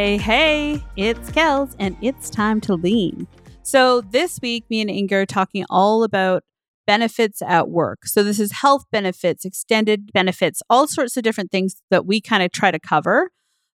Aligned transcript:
Hey, 0.00 0.16
hey, 0.16 0.82
it's 0.96 1.30
Kels, 1.30 1.76
and 1.78 1.94
it's 2.00 2.30
time 2.30 2.58
to 2.62 2.74
lean. 2.74 3.28
So, 3.60 4.00
this 4.00 4.38
week, 4.40 4.64
me 4.70 4.80
and 4.80 4.88
Inger 4.88 5.20
are 5.20 5.26
talking 5.26 5.66
all 5.68 6.04
about 6.04 6.42
benefits 6.86 7.42
at 7.42 7.68
work. 7.68 8.06
So, 8.06 8.22
this 8.22 8.40
is 8.40 8.50
health 8.50 8.86
benefits, 8.90 9.44
extended 9.44 10.10
benefits, 10.14 10.62
all 10.70 10.86
sorts 10.86 11.18
of 11.18 11.22
different 11.22 11.50
things 11.50 11.82
that 11.90 12.06
we 12.06 12.22
kind 12.22 12.42
of 12.42 12.50
try 12.50 12.70
to 12.70 12.78
cover. 12.78 13.30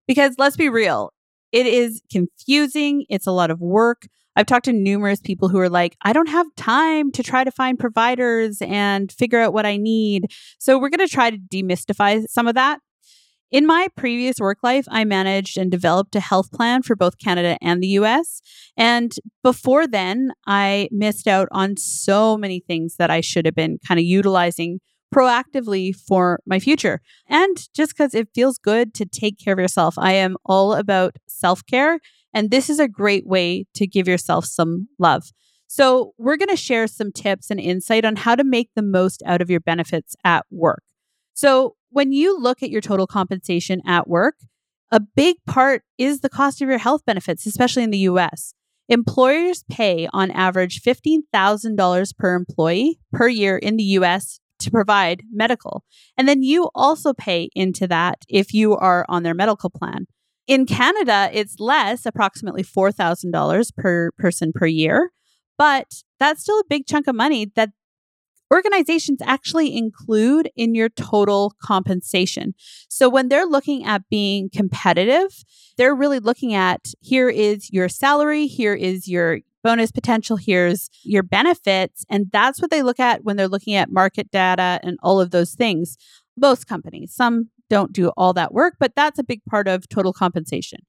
Because 0.08 0.34
let's 0.36 0.56
be 0.56 0.68
real, 0.68 1.12
it 1.52 1.64
is 1.64 2.02
confusing, 2.10 3.04
it's 3.08 3.28
a 3.28 3.32
lot 3.32 3.52
of 3.52 3.60
work. 3.60 4.08
I've 4.34 4.46
talked 4.46 4.64
to 4.64 4.72
numerous 4.72 5.20
people 5.20 5.48
who 5.48 5.60
are 5.60 5.70
like, 5.70 5.96
I 6.02 6.12
don't 6.12 6.28
have 6.28 6.48
time 6.56 7.12
to 7.12 7.22
try 7.22 7.44
to 7.44 7.52
find 7.52 7.78
providers 7.78 8.58
and 8.60 9.12
figure 9.12 9.38
out 9.38 9.52
what 9.52 9.64
I 9.64 9.76
need. 9.76 10.32
So, 10.58 10.76
we're 10.76 10.90
going 10.90 11.06
to 11.06 11.14
try 11.14 11.30
to 11.30 11.38
demystify 11.38 12.24
some 12.28 12.48
of 12.48 12.56
that. 12.56 12.80
In 13.52 13.64
my 13.64 13.86
previous 13.96 14.40
work 14.40 14.58
life, 14.62 14.86
I 14.90 15.04
managed 15.04 15.56
and 15.56 15.70
developed 15.70 16.16
a 16.16 16.20
health 16.20 16.50
plan 16.50 16.82
for 16.82 16.96
both 16.96 17.18
Canada 17.18 17.56
and 17.62 17.80
the 17.80 17.88
US. 17.88 18.40
And 18.76 19.14
before 19.44 19.86
then, 19.86 20.32
I 20.46 20.88
missed 20.90 21.28
out 21.28 21.48
on 21.52 21.76
so 21.76 22.36
many 22.36 22.60
things 22.60 22.96
that 22.96 23.10
I 23.10 23.20
should 23.20 23.46
have 23.46 23.54
been 23.54 23.78
kind 23.86 24.00
of 24.00 24.04
utilizing 24.04 24.80
proactively 25.14 25.94
for 25.94 26.40
my 26.44 26.58
future. 26.58 27.00
And 27.28 27.56
just 27.72 27.92
because 27.92 28.14
it 28.14 28.28
feels 28.34 28.58
good 28.58 28.92
to 28.94 29.06
take 29.06 29.38
care 29.38 29.52
of 29.52 29.60
yourself, 29.60 29.94
I 29.96 30.12
am 30.12 30.36
all 30.44 30.74
about 30.74 31.16
self 31.28 31.64
care. 31.66 32.00
And 32.34 32.50
this 32.50 32.68
is 32.68 32.80
a 32.80 32.88
great 32.88 33.26
way 33.26 33.64
to 33.74 33.86
give 33.86 34.08
yourself 34.08 34.44
some 34.44 34.88
love. 34.98 35.30
So, 35.68 36.12
we're 36.18 36.36
going 36.36 36.48
to 36.48 36.56
share 36.56 36.86
some 36.86 37.12
tips 37.12 37.50
and 37.50 37.58
insight 37.58 38.04
on 38.04 38.16
how 38.16 38.34
to 38.34 38.44
make 38.44 38.70
the 38.74 38.82
most 38.82 39.22
out 39.24 39.40
of 39.40 39.50
your 39.50 39.60
benefits 39.60 40.14
at 40.24 40.44
work. 40.50 40.82
So, 41.34 41.75
when 41.90 42.12
you 42.12 42.38
look 42.38 42.62
at 42.62 42.70
your 42.70 42.80
total 42.80 43.06
compensation 43.06 43.80
at 43.86 44.08
work, 44.08 44.36
a 44.90 45.00
big 45.00 45.36
part 45.46 45.82
is 45.98 46.20
the 46.20 46.28
cost 46.28 46.62
of 46.62 46.68
your 46.68 46.78
health 46.78 47.04
benefits, 47.04 47.46
especially 47.46 47.82
in 47.82 47.90
the 47.90 47.98
US. 48.10 48.54
Employers 48.88 49.64
pay 49.68 50.08
on 50.12 50.30
average 50.30 50.80
$15,000 50.80 52.16
per 52.16 52.34
employee 52.34 53.00
per 53.12 53.28
year 53.28 53.56
in 53.56 53.76
the 53.76 53.82
US 53.82 54.40
to 54.60 54.70
provide 54.70 55.22
medical. 55.32 55.84
And 56.16 56.28
then 56.28 56.42
you 56.42 56.70
also 56.74 57.12
pay 57.12 57.50
into 57.54 57.86
that 57.88 58.18
if 58.28 58.54
you 58.54 58.76
are 58.76 59.04
on 59.08 59.22
their 59.22 59.34
medical 59.34 59.70
plan. 59.70 60.06
In 60.46 60.66
Canada, 60.66 61.28
it's 61.32 61.58
less, 61.58 62.06
approximately 62.06 62.62
$4,000 62.62 63.76
per 63.76 64.12
person 64.16 64.52
per 64.54 64.66
year, 64.66 65.10
but 65.58 66.02
that's 66.20 66.42
still 66.42 66.60
a 66.60 66.64
big 66.68 66.86
chunk 66.86 67.08
of 67.08 67.16
money 67.16 67.50
that 67.56 67.70
organizations 68.52 69.20
actually 69.24 69.76
include 69.76 70.50
in 70.56 70.74
your 70.74 70.88
total 70.88 71.54
compensation. 71.62 72.54
So 72.88 73.08
when 73.08 73.28
they're 73.28 73.46
looking 73.46 73.84
at 73.84 74.08
being 74.08 74.50
competitive, 74.50 75.44
they're 75.76 75.94
really 75.94 76.20
looking 76.20 76.54
at 76.54 76.92
here 77.00 77.28
is 77.28 77.72
your 77.72 77.88
salary, 77.88 78.46
here 78.46 78.74
is 78.74 79.08
your 79.08 79.40
bonus 79.62 79.90
potential, 79.90 80.36
here's 80.36 80.88
your 81.02 81.24
benefits. 81.24 82.04
And 82.08 82.26
that's 82.30 82.62
what 82.62 82.70
they 82.70 82.82
look 82.82 83.00
at 83.00 83.24
when 83.24 83.36
they're 83.36 83.48
looking 83.48 83.74
at 83.74 83.90
market 83.90 84.30
data 84.30 84.78
and 84.82 84.96
all 85.02 85.20
of 85.20 85.32
those 85.32 85.54
things. 85.54 85.96
Most 86.36 86.66
companies, 86.66 87.12
some 87.12 87.50
don't 87.68 87.92
do 87.92 88.10
all 88.16 88.32
that 88.34 88.54
work, 88.54 88.74
but 88.78 88.92
that's 88.94 89.18
a 89.18 89.24
big 89.24 89.44
part 89.44 89.66
of 89.66 89.88
total 89.88 90.12
compensation. 90.12 90.80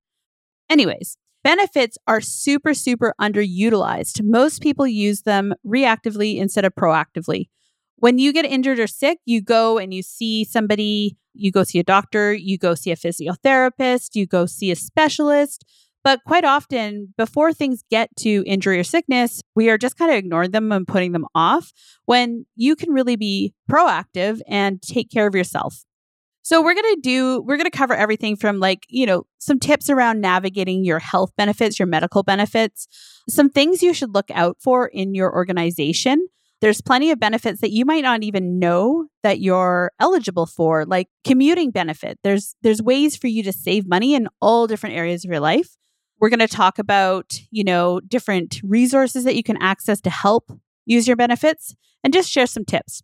Anyways, 0.69 1.17
benefits 1.43 1.97
are 2.07 2.21
super, 2.21 2.73
super 2.73 3.13
underutilized. 3.19 4.21
Most 4.23 4.61
people 4.61 4.87
use 4.87 5.21
them 5.21 5.53
reactively 5.65 6.37
instead 6.37 6.65
of 6.65 6.75
proactively. 6.75 7.49
When 7.97 8.19
you 8.19 8.31
get 8.31 8.45
injured 8.45 8.79
or 8.79 8.87
sick, 8.87 9.19
you 9.25 9.41
go 9.41 9.77
and 9.77 9.93
you 9.93 10.03
see 10.03 10.43
somebody, 10.43 11.17
you 11.33 11.51
go 11.51 11.63
see 11.63 11.79
a 11.79 11.83
doctor, 11.83 12.33
you 12.33 12.57
go 12.57 12.75
see 12.75 12.91
a 12.91 12.95
physiotherapist, 12.95 14.09
you 14.13 14.27
go 14.27 14.45
see 14.45 14.71
a 14.71 14.75
specialist. 14.75 15.65
But 16.03 16.21
quite 16.25 16.45
often, 16.45 17.13
before 17.17 17.51
things 17.51 17.83
get 17.89 18.15
to 18.19 18.43
injury 18.45 18.79
or 18.79 18.83
sickness, 18.83 19.41
we 19.55 19.69
are 19.69 19.77
just 19.77 19.97
kind 19.97 20.11
of 20.11 20.17
ignoring 20.17 20.51
them 20.51 20.71
and 20.71 20.87
putting 20.87 21.11
them 21.11 21.25
off 21.35 21.73
when 22.05 22.45
you 22.55 22.75
can 22.75 22.93
really 22.93 23.15
be 23.15 23.53
proactive 23.69 24.41
and 24.47 24.81
take 24.81 25.09
care 25.11 25.27
of 25.27 25.35
yourself. 25.35 25.83
So, 26.47 26.61
we're 26.61 26.75
going 26.75 26.95
to 26.95 27.01
do, 27.01 27.41
we're 27.41 27.57
going 27.57 27.69
to 27.69 27.77
cover 27.77 27.93
everything 27.93 28.37
from 28.37 28.61
like, 28.61 28.85
you 28.87 29.05
know, 29.05 29.25
some 29.37 29.59
tips 29.59 29.89
around 29.89 30.21
navigating 30.21 30.85
your 30.85 30.97
health 30.97 31.33
benefits, 31.35 31.77
your 31.77 31.87
medical 31.87 32.23
benefits, 32.23 32.87
some 33.27 33.49
things 33.49 33.83
you 33.83 33.93
should 33.93 34.13
look 34.13 34.31
out 34.31 34.55
for 34.61 34.87
in 34.87 35.13
your 35.13 35.35
organization. 35.35 36.25
There's 36.61 36.79
plenty 36.79 37.11
of 37.11 37.19
benefits 37.19 37.59
that 37.59 37.73
you 37.73 37.83
might 37.83 38.01
not 38.01 38.23
even 38.23 38.59
know 38.59 39.07
that 39.23 39.41
you're 39.41 39.91
eligible 39.99 40.45
for, 40.45 40.85
like 40.85 41.09
commuting 41.25 41.69
benefit. 41.69 42.17
There's 42.23 42.55
there's 42.61 42.81
ways 42.81 43.17
for 43.17 43.27
you 43.27 43.43
to 43.43 43.51
save 43.51 43.85
money 43.85 44.15
in 44.15 44.29
all 44.39 44.67
different 44.67 44.95
areas 44.95 45.25
of 45.25 45.29
your 45.29 45.41
life. 45.41 45.75
We're 46.17 46.29
going 46.29 46.39
to 46.39 46.47
talk 46.47 46.79
about, 46.79 47.41
you 47.51 47.65
know, 47.65 47.99
different 47.99 48.61
resources 48.63 49.25
that 49.25 49.35
you 49.35 49.43
can 49.43 49.61
access 49.61 49.99
to 49.99 50.09
help 50.09 50.49
use 50.85 51.07
your 51.07 51.17
benefits 51.17 51.75
and 52.05 52.13
just 52.13 52.31
share 52.31 52.47
some 52.47 52.63
tips. 52.63 53.03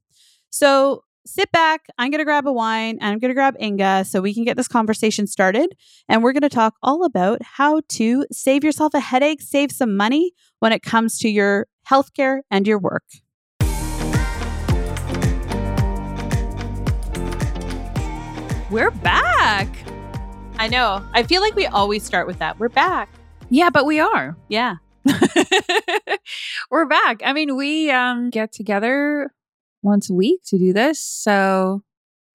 So 0.50 1.04
sit 1.26 1.52
back. 1.52 1.88
I'm 1.98 2.12
going 2.12 2.20
to 2.20 2.26
grab 2.26 2.46
a 2.46 2.52
wine 2.52 2.98
and 3.00 3.14
I'm 3.14 3.20
going 3.20 3.30
to 3.30 3.36
grab 3.36 3.56
Inga 3.62 4.06
so 4.06 4.22
we 4.22 4.34
can 4.34 4.44
get 4.44 4.58
this 4.58 4.68
conversation 4.68 5.28
started. 5.28 5.76
And 6.10 6.24
we're 6.24 6.34
going 6.34 6.42
to 6.42 6.50
talk 6.50 6.76
all 6.84 7.06
about 7.06 7.42
how 7.42 7.82
to 7.90 8.26
save 8.32 8.64
yourself 8.64 8.94
a 8.94 9.00
headache, 9.00 9.42
save 9.42 9.72
some 9.72 9.96
money 9.96 10.34
when 10.60 10.72
it 10.72 10.82
comes 10.82 11.18
to 11.20 11.30
your 11.30 11.68
healthcare 11.90 12.40
and 12.52 12.68
your 12.68 12.80
work. 12.80 13.04
We're 18.70 18.92
back. 18.92 19.68
I 20.58 20.68
know. 20.68 21.06
I 21.14 21.24
feel 21.24 21.42
like 21.42 21.56
we 21.56 21.68
always 21.68 22.04
start 22.04 22.28
with 22.28 22.40
that. 22.40 22.60
We're 22.60 22.70
back. 22.70 23.10
Yeah, 23.50 23.70
but 23.70 23.86
we 23.86 24.00
are. 24.00 24.36
Yeah. 24.50 24.76
We're 26.72 26.86
back. 26.86 27.22
I 27.24 27.34
mean, 27.34 27.56
we 27.56 27.92
um 27.92 28.30
get 28.30 28.52
together 28.52 29.32
once 29.84 30.10
a 30.10 30.14
week 30.14 30.42
to 30.48 30.58
do 30.58 30.74
this. 30.74 31.02
So 31.02 31.84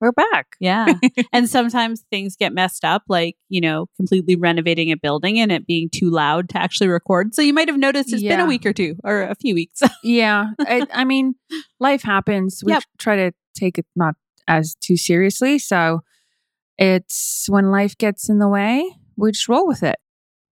we're 0.00 0.12
back. 0.12 0.54
Yeah. 0.60 0.94
and 1.32 1.48
sometimes 1.48 2.04
things 2.10 2.36
get 2.36 2.52
messed 2.52 2.84
up, 2.84 3.02
like, 3.08 3.36
you 3.48 3.60
know, 3.60 3.86
completely 3.96 4.36
renovating 4.36 4.92
a 4.92 4.96
building 4.96 5.40
and 5.40 5.50
it 5.50 5.66
being 5.66 5.88
too 5.90 6.10
loud 6.10 6.48
to 6.50 6.58
actually 6.58 6.88
record. 6.88 7.34
So 7.34 7.42
you 7.42 7.52
might 7.52 7.68
have 7.68 7.78
noticed 7.78 8.12
it's 8.12 8.22
yeah. 8.22 8.36
been 8.36 8.46
a 8.46 8.48
week 8.48 8.64
or 8.64 8.72
two 8.72 8.96
or 9.02 9.22
a 9.22 9.34
few 9.34 9.54
weeks. 9.54 9.82
yeah. 10.02 10.50
I, 10.60 10.86
I, 10.92 11.04
mean, 11.04 11.34
life 11.80 12.02
happens. 12.02 12.62
We 12.64 12.72
yep. 12.72 12.84
try 12.98 13.16
to 13.16 13.32
take 13.56 13.78
it 13.78 13.86
not 13.96 14.14
as 14.46 14.76
too 14.76 14.96
seriously. 14.96 15.58
So 15.58 16.00
it's 16.76 17.46
when 17.48 17.70
life 17.70 17.98
gets 17.98 18.28
in 18.28 18.38
the 18.38 18.48
way, 18.48 18.88
we 19.16 19.32
just 19.32 19.48
roll 19.48 19.66
with 19.66 19.82
it. 19.82 19.96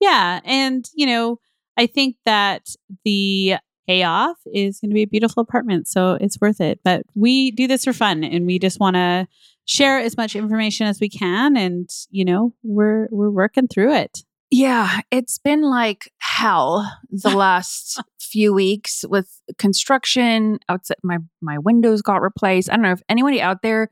Yeah. 0.01 0.41
And, 0.45 0.89
you 0.95 1.07
know, 1.07 1.39
I 1.77 1.87
think 1.87 2.17
that 2.25 2.69
the 3.05 3.57
payoff 3.87 4.37
is 4.53 4.81
going 4.81 4.91
to 4.91 4.95
be 4.95 5.03
a 5.03 5.07
beautiful 5.07 5.43
apartment. 5.43 5.89
So 5.89 6.19
it's 6.21 6.41
worth 6.41 6.61
it. 6.61 6.81
But 6.85 7.05
we 7.15 7.51
do 7.51 7.67
this 7.67 7.85
for 7.85 7.93
fun 7.93 8.25
and 8.25 8.47
we 8.47 8.59
just 8.59 8.81
want 8.81 8.97
to 8.97 9.27
share 9.67 9.99
as 9.99 10.17
much 10.17 10.37
information 10.37 10.87
as 10.87 11.01
we 11.01 11.09
can. 11.09 11.57
And, 11.57 11.89
you 12.11 12.25
know, 12.25 12.55
we're, 12.63 13.09
we're 13.11 13.31
working 13.31 13.69
through 13.69 13.95
it. 13.95 14.25
Yeah, 14.51 15.01
it's 15.11 15.39
been 15.39 15.63
like 15.63 16.13
hell 16.19 16.89
the 17.11 17.31
last 17.37 18.01
few 18.21 18.53
weeks 18.53 19.05
with 19.09 19.41
construction 19.59 20.59
outside 20.69 20.97
my 21.03 21.19
my 21.41 21.59
windows 21.59 22.03
got 22.03 22.23
replaced. 22.23 22.71
I 22.71 22.75
don't 22.75 22.83
know 22.83 22.93
if 22.93 23.03
anybody 23.09 23.41
out 23.41 23.63
there 23.63 23.91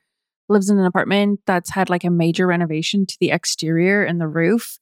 lives 0.48 0.70
in 0.70 0.78
an 0.78 0.84
apartment 0.84 1.40
that's 1.46 1.70
had 1.70 1.90
like 1.90 2.04
a 2.04 2.10
major 2.10 2.46
renovation 2.46 3.06
to 3.06 3.16
the 3.20 3.30
exterior 3.30 4.04
and 4.04 4.20
the 4.20 4.28
roof, 4.28 4.78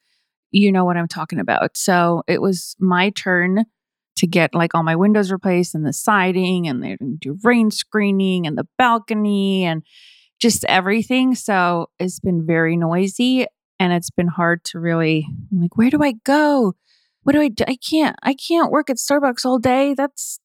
you 0.50 0.72
know 0.72 0.84
what 0.84 0.97
I'm 0.97 1.09
talking 1.09 1.38
about. 1.38 1.77
So 1.77 2.22
it 2.27 2.42
was 2.42 2.77
my 2.78 3.10
turn 3.10 3.65
to 4.21 4.27
get 4.27 4.55
like 4.55 4.75
all 4.75 4.83
my 4.83 4.97
windows 4.97 5.33
replaced 5.33 5.75
and 5.75 5.84
the 5.84 5.93
siding 5.93 6.69
and 6.69 6.83
they 6.83 6.97
do 7.19 7.39
rain 7.43 7.71
screening 7.71 8.47
and 8.47 8.57
the 8.57 8.69
balcony 8.77 9.65
and 9.65 9.83
just 10.39 10.65
everything. 10.67 11.34
So 11.34 11.89
it's 11.99 12.21
been 12.21 12.47
very 12.47 12.77
noisy 12.77 13.47
and 13.78 13.93
it's 13.95 14.11
been 14.11 14.28
hard 14.28 14.63
to 14.65 14.78
really 14.78 15.27
I'm 15.51 15.61
like, 15.61 15.77
where 15.77 15.91
do 15.91 16.03
I 16.03 16.13
go? 16.25 16.75
What 17.22 17.33
do 17.33 17.41
I 17.41 17.49
do? 17.49 17.65
I 17.67 17.77
can't 17.77 18.17
I 18.22 18.34
can't 18.34 18.71
work 18.71 18.91
at 18.91 18.97
Starbucks 18.97 19.47
all 19.47 19.59
day. 19.59 19.95
That's 19.95 20.39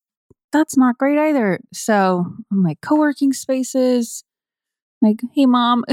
that's 0.53 0.77
not 0.77 0.97
great 0.97 1.17
either. 1.17 1.59
So 1.73 2.25
I'm 2.49 2.63
like 2.63 2.79
co-working 2.81 3.33
spaces, 3.33 4.23
like, 5.01 5.19
hey, 5.33 5.45
mom. 5.45 5.83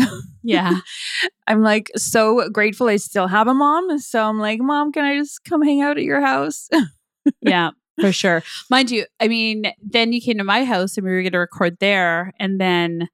Yeah. 0.45 0.79
I'm 1.49 1.63
like 1.63 1.91
so 1.97 2.49
grateful 2.51 2.89
I 2.89 2.97
still 2.97 3.27
have 3.27 3.49
a 3.49 3.55
mom. 3.55 3.99
So 3.99 4.23
I'm 4.23 4.39
like, 4.39 4.61
mom, 4.61 4.93
can 4.93 5.05
I 5.05 5.19
just 5.19 5.45
come 5.45 5.63
hang 5.63 5.83
out 5.83 5.99
at 5.99 6.05
your 6.05 6.21
house? 6.21 6.69
yeah, 7.41 7.71
for 8.01 8.13
sure. 8.13 8.43
Mind 8.71 8.91
you, 8.91 9.07
I 9.21 9.29
mean, 9.29 9.73
then 9.83 10.13
you 10.13 10.21
came 10.21 10.39
to 10.39 10.45
my 10.45 10.65
house 10.65 10.97
and 10.97 11.05
we 11.05 11.13
were 11.13 11.23
going 11.23 11.33
to 11.33 11.39
record 11.39 11.79
there. 11.81 12.33
And 12.39 12.61
then 12.61 13.09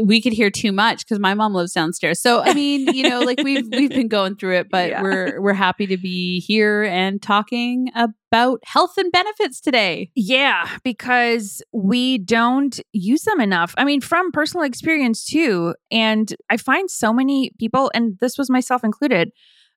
we 0.00 0.22
could 0.22 0.32
hear 0.32 0.50
too 0.50 0.72
much 0.72 1.04
because 1.04 1.18
my 1.18 1.34
mom 1.34 1.54
lives 1.54 1.72
downstairs. 1.72 2.20
So 2.20 2.40
I 2.40 2.54
mean, 2.54 2.94
you 2.94 3.08
know, 3.08 3.20
like 3.20 3.42
we've 3.42 3.66
we've 3.70 3.90
been 3.90 4.08
going 4.08 4.36
through 4.36 4.56
it, 4.56 4.68
but 4.70 4.90
yeah. 4.90 5.02
we're 5.02 5.40
we're 5.40 5.52
happy 5.52 5.86
to 5.88 5.96
be 5.96 6.40
here 6.40 6.84
and 6.84 7.20
talking 7.20 7.90
about 7.94 8.60
health 8.64 8.96
and 8.96 9.12
benefits 9.12 9.60
today. 9.60 10.10
Yeah, 10.14 10.68
because 10.82 11.62
we 11.72 12.18
don't 12.18 12.80
use 12.92 13.22
them 13.22 13.40
enough. 13.40 13.74
I 13.76 13.84
mean, 13.84 14.00
from 14.00 14.32
personal 14.32 14.64
experience 14.64 15.24
too, 15.24 15.74
and 15.90 16.34
I 16.48 16.56
find 16.56 16.90
so 16.90 17.12
many 17.12 17.52
people 17.58 17.90
and 17.94 18.18
this 18.20 18.38
was 18.38 18.48
myself 18.48 18.84
included 18.84 19.30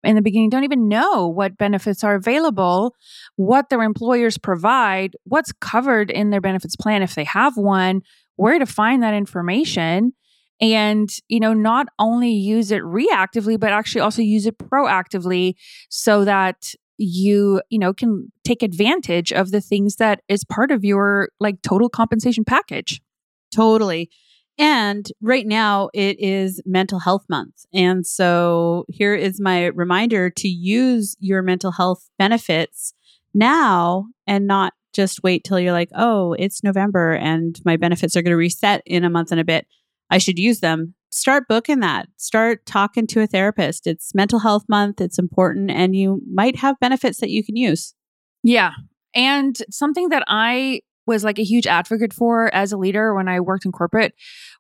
in 0.06 0.16
the 0.16 0.22
beginning 0.22 0.50
don't 0.50 0.64
even 0.64 0.88
know 0.88 1.28
what 1.28 1.58
benefits 1.58 2.04
are 2.04 2.16
available, 2.16 2.96
what 3.36 3.70
their 3.70 3.82
employers 3.82 4.38
provide, 4.38 5.16
what's 5.24 5.52
covered 5.54 6.12
in 6.12 6.30
their 6.30 6.42
benefits 6.42 6.76
plan 6.76 7.02
if 7.02 7.16
they 7.16 7.24
have 7.24 7.58
one, 7.58 8.02
where 8.36 8.60
to 8.60 8.66
find 8.66 9.04
that 9.04 9.14
information 9.14 10.14
and 10.62 11.10
you 11.28 11.40
know 11.40 11.54
not 11.54 11.88
only 12.00 12.32
use 12.32 12.72
it 12.72 12.82
reactively 12.82 13.60
but 13.60 13.74
actually 13.74 14.00
also 14.00 14.22
use 14.22 14.46
it 14.46 14.58
proactively 14.58 15.54
so 15.90 16.24
that 16.24 16.74
you 16.98 17.62
you 17.70 17.78
know 17.78 17.94
can 17.94 18.32
take 18.46 18.64
advantage 18.64 19.34
of 19.34 19.52
the 19.52 19.60
things 19.60 19.98
that 19.98 20.22
is 20.30 20.46
part 20.46 20.72
of 20.72 20.86
your 20.86 21.30
like 21.40 21.62
total 21.62 21.90
compensation 21.90 22.46
package. 22.46 23.02
Totally 23.54 24.10
and 24.58 25.12
right 25.22 25.46
now 25.46 25.90
it 25.94 26.18
is 26.20 26.62
mental 26.66 27.00
health 27.00 27.26
month. 27.30 27.66
And 27.74 28.06
so 28.06 28.86
here 28.88 29.14
is 29.14 29.40
my 29.40 29.66
reminder 29.68 30.30
to 30.30 30.48
use 30.48 31.18
your 31.20 31.42
mental 31.42 31.72
health 31.72 32.10
benefits 32.18 32.94
now 33.34 34.06
and 34.26 34.48
not 34.48 34.74
just 34.94 35.24
wait 35.24 35.44
till 35.44 35.60
you're 35.60 35.74
like, 35.74 35.90
oh, 35.94 36.34
it's 36.40 36.64
November 36.64 37.14
and 37.14 37.60
my 37.66 37.76
benefits 37.76 38.16
are 38.16 38.22
going 38.22 38.32
to 38.32 38.38
reset 38.38 38.82
in 38.86 39.04
a 39.04 39.10
month 39.10 39.32
and 39.32 39.42
a 39.42 39.46
bit. 39.46 39.68
I 40.10 40.20
should 40.20 40.40
use 40.40 40.62
them. 40.62 40.96
Start 41.12 41.44
booking 41.50 41.82
that. 41.82 42.08
Start 42.18 42.66
talking 42.66 43.08
to 43.08 43.22
a 43.22 43.28
therapist. 43.28 43.88
It's 43.88 44.16
mental 44.16 44.40
health 44.40 44.64
month. 44.70 45.02
It's 45.02 45.20
important 45.20 45.70
and 45.70 45.96
you 45.96 46.22
might 46.32 46.58
have 46.58 46.80
benefits 46.80 47.20
that 47.20 47.30
you 47.30 47.44
can 47.44 47.58
use. 47.58 47.94
Yeah. 48.44 48.72
And 49.14 49.58
something 49.70 50.10
that 50.10 50.24
I 50.28 50.82
was 51.08 51.24
like 51.24 51.40
a 51.40 51.44
huge 51.44 51.68
advocate 51.68 52.14
for 52.14 52.54
as 52.54 52.72
a 52.72 52.78
leader 52.78 53.14
when 53.14 53.28
I 53.28 53.40
worked 53.40 53.66
in 53.66 53.72
corporate 53.72 54.14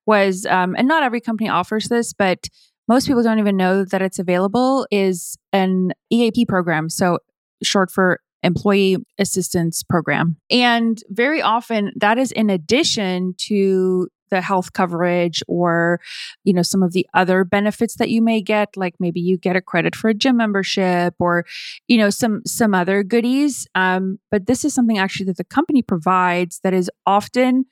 was, 0.05 0.45
um, 0.45 0.75
and 0.77 0.87
not 0.87 1.03
every 1.03 1.21
company 1.21 1.49
offers 1.49 1.87
this, 1.87 2.13
but 2.13 2.47
most 2.87 3.07
people 3.07 3.23
don't 3.23 3.39
even 3.39 3.57
know 3.57 3.83
that 3.85 4.01
it's 4.01 4.19
available, 4.19 4.87
is 4.91 5.37
an 5.51 5.91
EAP 6.11 6.45
program. 6.45 6.89
So 6.89 7.19
short 7.63 7.89
for 7.89 8.19
employee 8.43 8.97
assistance 9.17 9.81
program. 9.83 10.37
And 10.51 11.01
very 11.09 11.41
often 11.41 11.91
that 11.95 12.17
is 12.17 12.31
in 12.31 12.49
addition 12.49 13.33
to 13.47 14.07
the 14.29 14.41
health 14.41 14.73
coverage 14.73 15.41
or 15.47 15.99
you 16.43 16.53
know 16.53 16.61
some 16.61 16.83
of 16.83 16.93
the 16.93 17.07
other 17.13 17.43
benefits 17.43 17.95
that 17.95 18.09
you 18.09 18.21
may 18.21 18.41
get 18.41 18.75
like 18.75 18.95
maybe 18.99 19.19
you 19.19 19.37
get 19.37 19.55
a 19.55 19.61
credit 19.61 19.95
for 19.95 20.09
a 20.09 20.13
gym 20.13 20.37
membership 20.37 21.13
or 21.19 21.45
you 21.87 21.97
know 21.97 22.09
some 22.09 22.41
some 22.45 22.73
other 22.73 23.03
goodies. 23.03 23.67
Um, 23.75 24.19
but 24.31 24.45
this 24.45 24.65
is 24.65 24.73
something 24.73 24.97
actually 24.97 25.27
that 25.27 25.37
the 25.37 25.43
company 25.43 25.81
provides 25.81 26.59
that 26.63 26.73
is 26.73 26.89
often 27.05 27.65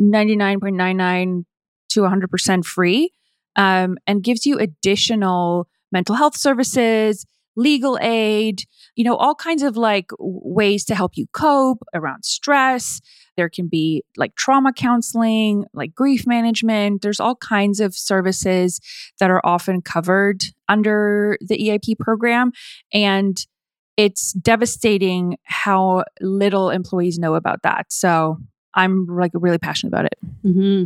99.99 0.00 1.44
to 1.90 2.00
100% 2.00 2.64
free 2.64 3.10
um, 3.56 3.96
and 4.06 4.22
gives 4.22 4.44
you 4.44 4.58
additional 4.58 5.68
mental 5.92 6.16
health 6.16 6.36
services 6.36 7.24
legal 7.56 7.98
aid 8.00 8.62
you 8.96 9.04
know 9.04 9.16
all 9.16 9.34
kinds 9.34 9.62
of 9.62 9.76
like 9.76 10.10
ways 10.18 10.84
to 10.84 10.94
help 10.94 11.16
you 11.16 11.26
cope 11.32 11.82
around 11.94 12.24
stress 12.24 13.00
there 13.36 13.48
can 13.48 13.68
be 13.68 14.04
like 14.16 14.34
trauma 14.36 14.72
counseling, 14.72 15.64
like 15.72 15.94
grief 15.94 16.26
management. 16.26 17.02
There's 17.02 17.20
all 17.20 17.36
kinds 17.36 17.80
of 17.80 17.94
services 17.94 18.80
that 19.18 19.30
are 19.30 19.40
often 19.44 19.82
covered 19.82 20.42
under 20.68 21.36
the 21.40 21.62
EAP 21.62 21.96
program. 21.96 22.52
And 22.92 23.36
it's 23.96 24.32
devastating 24.32 25.36
how 25.44 26.04
little 26.20 26.70
employees 26.70 27.18
know 27.18 27.34
about 27.34 27.62
that. 27.62 27.86
So 27.90 28.38
I'm 28.74 29.06
like 29.06 29.32
really 29.34 29.58
passionate 29.58 29.90
about 29.90 30.06
it. 30.06 30.18
Mm-hmm. 30.44 30.84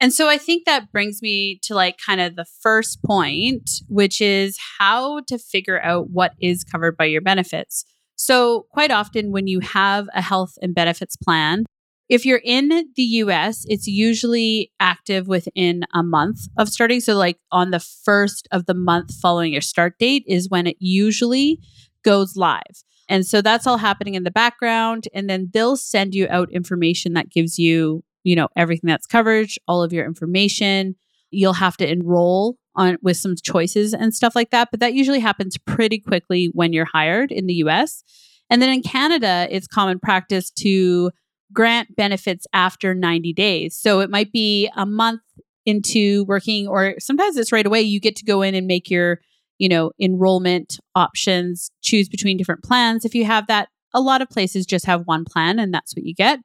And 0.00 0.12
so 0.14 0.28
I 0.28 0.38
think 0.38 0.64
that 0.64 0.90
brings 0.92 1.20
me 1.20 1.60
to 1.64 1.74
like 1.74 1.96
kind 2.04 2.20
of 2.20 2.36
the 2.36 2.46
first 2.62 3.02
point, 3.02 3.70
which 3.88 4.20
is 4.20 4.58
how 4.78 5.20
to 5.26 5.38
figure 5.38 5.80
out 5.82 6.10
what 6.10 6.32
is 6.40 6.64
covered 6.64 6.96
by 6.96 7.04
your 7.04 7.20
benefits. 7.20 7.84
So, 8.16 8.66
quite 8.70 8.90
often, 8.90 9.32
when 9.32 9.46
you 9.46 9.60
have 9.60 10.06
a 10.14 10.20
health 10.20 10.52
and 10.60 10.74
benefits 10.74 11.16
plan, 11.16 11.64
if 12.10 12.26
you're 12.26 12.42
in 12.44 12.68
the 12.96 13.02
US, 13.02 13.64
it's 13.66 13.86
usually 13.86 14.72
active 14.78 15.26
within 15.26 15.84
a 15.94 16.02
month 16.02 16.40
of 16.58 16.68
starting. 16.68 17.00
So, 17.00 17.14
like 17.14 17.38
on 17.50 17.70
the 17.70 17.80
first 17.80 18.46
of 18.52 18.66
the 18.66 18.74
month 18.74 19.14
following 19.14 19.52
your 19.52 19.62
start 19.62 19.98
date 19.98 20.24
is 20.26 20.50
when 20.50 20.66
it 20.66 20.76
usually 20.80 21.60
goes 22.02 22.36
live. 22.36 22.84
And 23.08 23.26
so 23.26 23.42
that's 23.42 23.66
all 23.66 23.78
happening 23.78 24.14
in 24.14 24.22
the 24.22 24.30
background. 24.30 25.08
And 25.12 25.28
then 25.28 25.50
they'll 25.52 25.76
send 25.76 26.14
you 26.14 26.28
out 26.30 26.50
information 26.52 27.14
that 27.14 27.28
gives 27.28 27.58
you, 27.58 28.04
you 28.22 28.36
know, 28.36 28.48
everything 28.56 28.88
that's 28.88 29.06
covered, 29.06 29.48
all 29.66 29.82
of 29.82 29.92
your 29.92 30.04
information. 30.04 30.96
You'll 31.30 31.54
have 31.54 31.76
to 31.78 31.90
enroll 31.90 32.56
on 32.74 32.98
with 33.02 33.16
some 33.16 33.34
choices 33.42 33.94
and 33.94 34.14
stuff 34.14 34.34
like 34.34 34.50
that. 34.50 34.68
But 34.70 34.80
that 34.80 34.94
usually 34.94 35.20
happens 35.20 35.56
pretty 35.58 35.98
quickly 35.98 36.50
when 36.52 36.72
you're 36.72 36.84
hired 36.84 37.32
in 37.32 37.46
the 37.46 37.54
US. 37.54 38.02
And 38.48 38.60
then 38.60 38.68
in 38.68 38.82
Canada, 38.82 39.46
it's 39.50 39.66
common 39.66 39.98
practice 40.00 40.50
to 40.52 41.10
grant 41.52 41.96
benefits 41.96 42.46
after 42.52 42.94
90 42.94 43.32
days. 43.32 43.76
So 43.76 44.00
it 44.00 44.10
might 44.10 44.32
be 44.32 44.70
a 44.76 44.86
month 44.86 45.22
into 45.66 46.24
working, 46.24 46.66
or 46.66 46.94
sometimes 46.98 47.36
it's 47.36 47.52
right 47.52 47.66
away. 47.66 47.82
You 47.82 48.00
get 48.00 48.16
to 48.16 48.24
go 48.24 48.42
in 48.42 48.54
and 48.54 48.66
make 48.66 48.90
your, 48.90 49.20
you 49.58 49.68
know, 49.68 49.92
enrollment 50.00 50.78
options, 50.94 51.70
choose 51.82 52.08
between 52.08 52.36
different 52.36 52.64
plans. 52.64 53.04
If 53.04 53.14
you 53.14 53.24
have 53.24 53.46
that, 53.48 53.68
a 53.92 54.00
lot 54.00 54.22
of 54.22 54.30
places 54.30 54.66
just 54.66 54.86
have 54.86 55.06
one 55.06 55.24
plan 55.24 55.58
and 55.58 55.74
that's 55.74 55.94
what 55.94 56.04
you 56.04 56.14
get. 56.14 56.40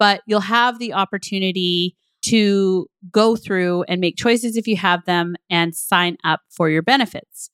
But 0.00 0.22
you'll 0.26 0.40
have 0.40 0.80
the 0.80 0.94
opportunity 0.94 1.96
to 2.22 2.88
go 3.12 3.36
through 3.36 3.84
and 3.84 4.00
make 4.00 4.16
choices 4.16 4.56
if 4.56 4.66
you 4.66 4.76
have 4.76 5.04
them 5.04 5.36
and 5.48 5.76
sign 5.76 6.16
up 6.24 6.40
for 6.50 6.68
your 6.68 6.82
benefits. 6.82 7.50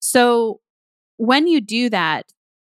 So 0.00 0.60
when 1.16 1.46
you 1.46 1.60
do 1.60 1.88
that, 1.90 2.26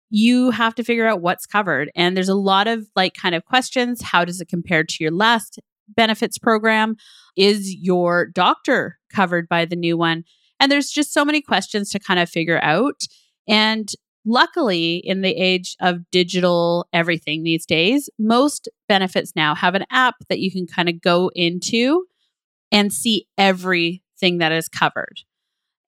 you 0.09 0.51
have 0.51 0.73
to 0.75 0.83
figure 0.83 1.05
out 1.05 1.21
what's 1.21 1.45
covered. 1.45 1.91
And 1.95 2.15
there's 2.15 2.29
a 2.29 2.35
lot 2.35 2.67
of 2.67 2.87
like 2.95 3.13
kind 3.13 3.35
of 3.35 3.45
questions. 3.45 4.01
How 4.01 4.25
does 4.25 4.41
it 4.41 4.47
compare 4.47 4.83
to 4.83 4.95
your 4.99 5.11
last 5.11 5.59
benefits 5.89 6.37
program? 6.37 6.95
Is 7.35 7.75
your 7.75 8.25
doctor 8.25 8.97
covered 9.13 9.47
by 9.49 9.65
the 9.65 9.75
new 9.75 9.97
one? 9.97 10.23
And 10.59 10.71
there's 10.71 10.89
just 10.89 11.13
so 11.13 11.23
many 11.23 11.41
questions 11.41 11.89
to 11.91 11.99
kind 11.99 12.19
of 12.19 12.29
figure 12.29 12.59
out. 12.63 13.01
And 13.47 13.89
luckily, 14.27 14.97
in 14.97 15.21
the 15.21 15.35
age 15.35 15.75
of 15.79 16.09
digital 16.11 16.87
everything 16.93 17.43
these 17.43 17.65
days, 17.65 18.09
most 18.19 18.69
benefits 18.87 19.33
now 19.35 19.55
have 19.55 19.73
an 19.73 19.85
app 19.89 20.15
that 20.29 20.39
you 20.39 20.51
can 20.51 20.67
kind 20.67 20.89
of 20.89 21.01
go 21.01 21.31
into 21.33 22.05
and 22.71 22.91
see 22.91 23.27
everything 23.37 24.37
that 24.37 24.51
is 24.51 24.67
covered. 24.67 25.21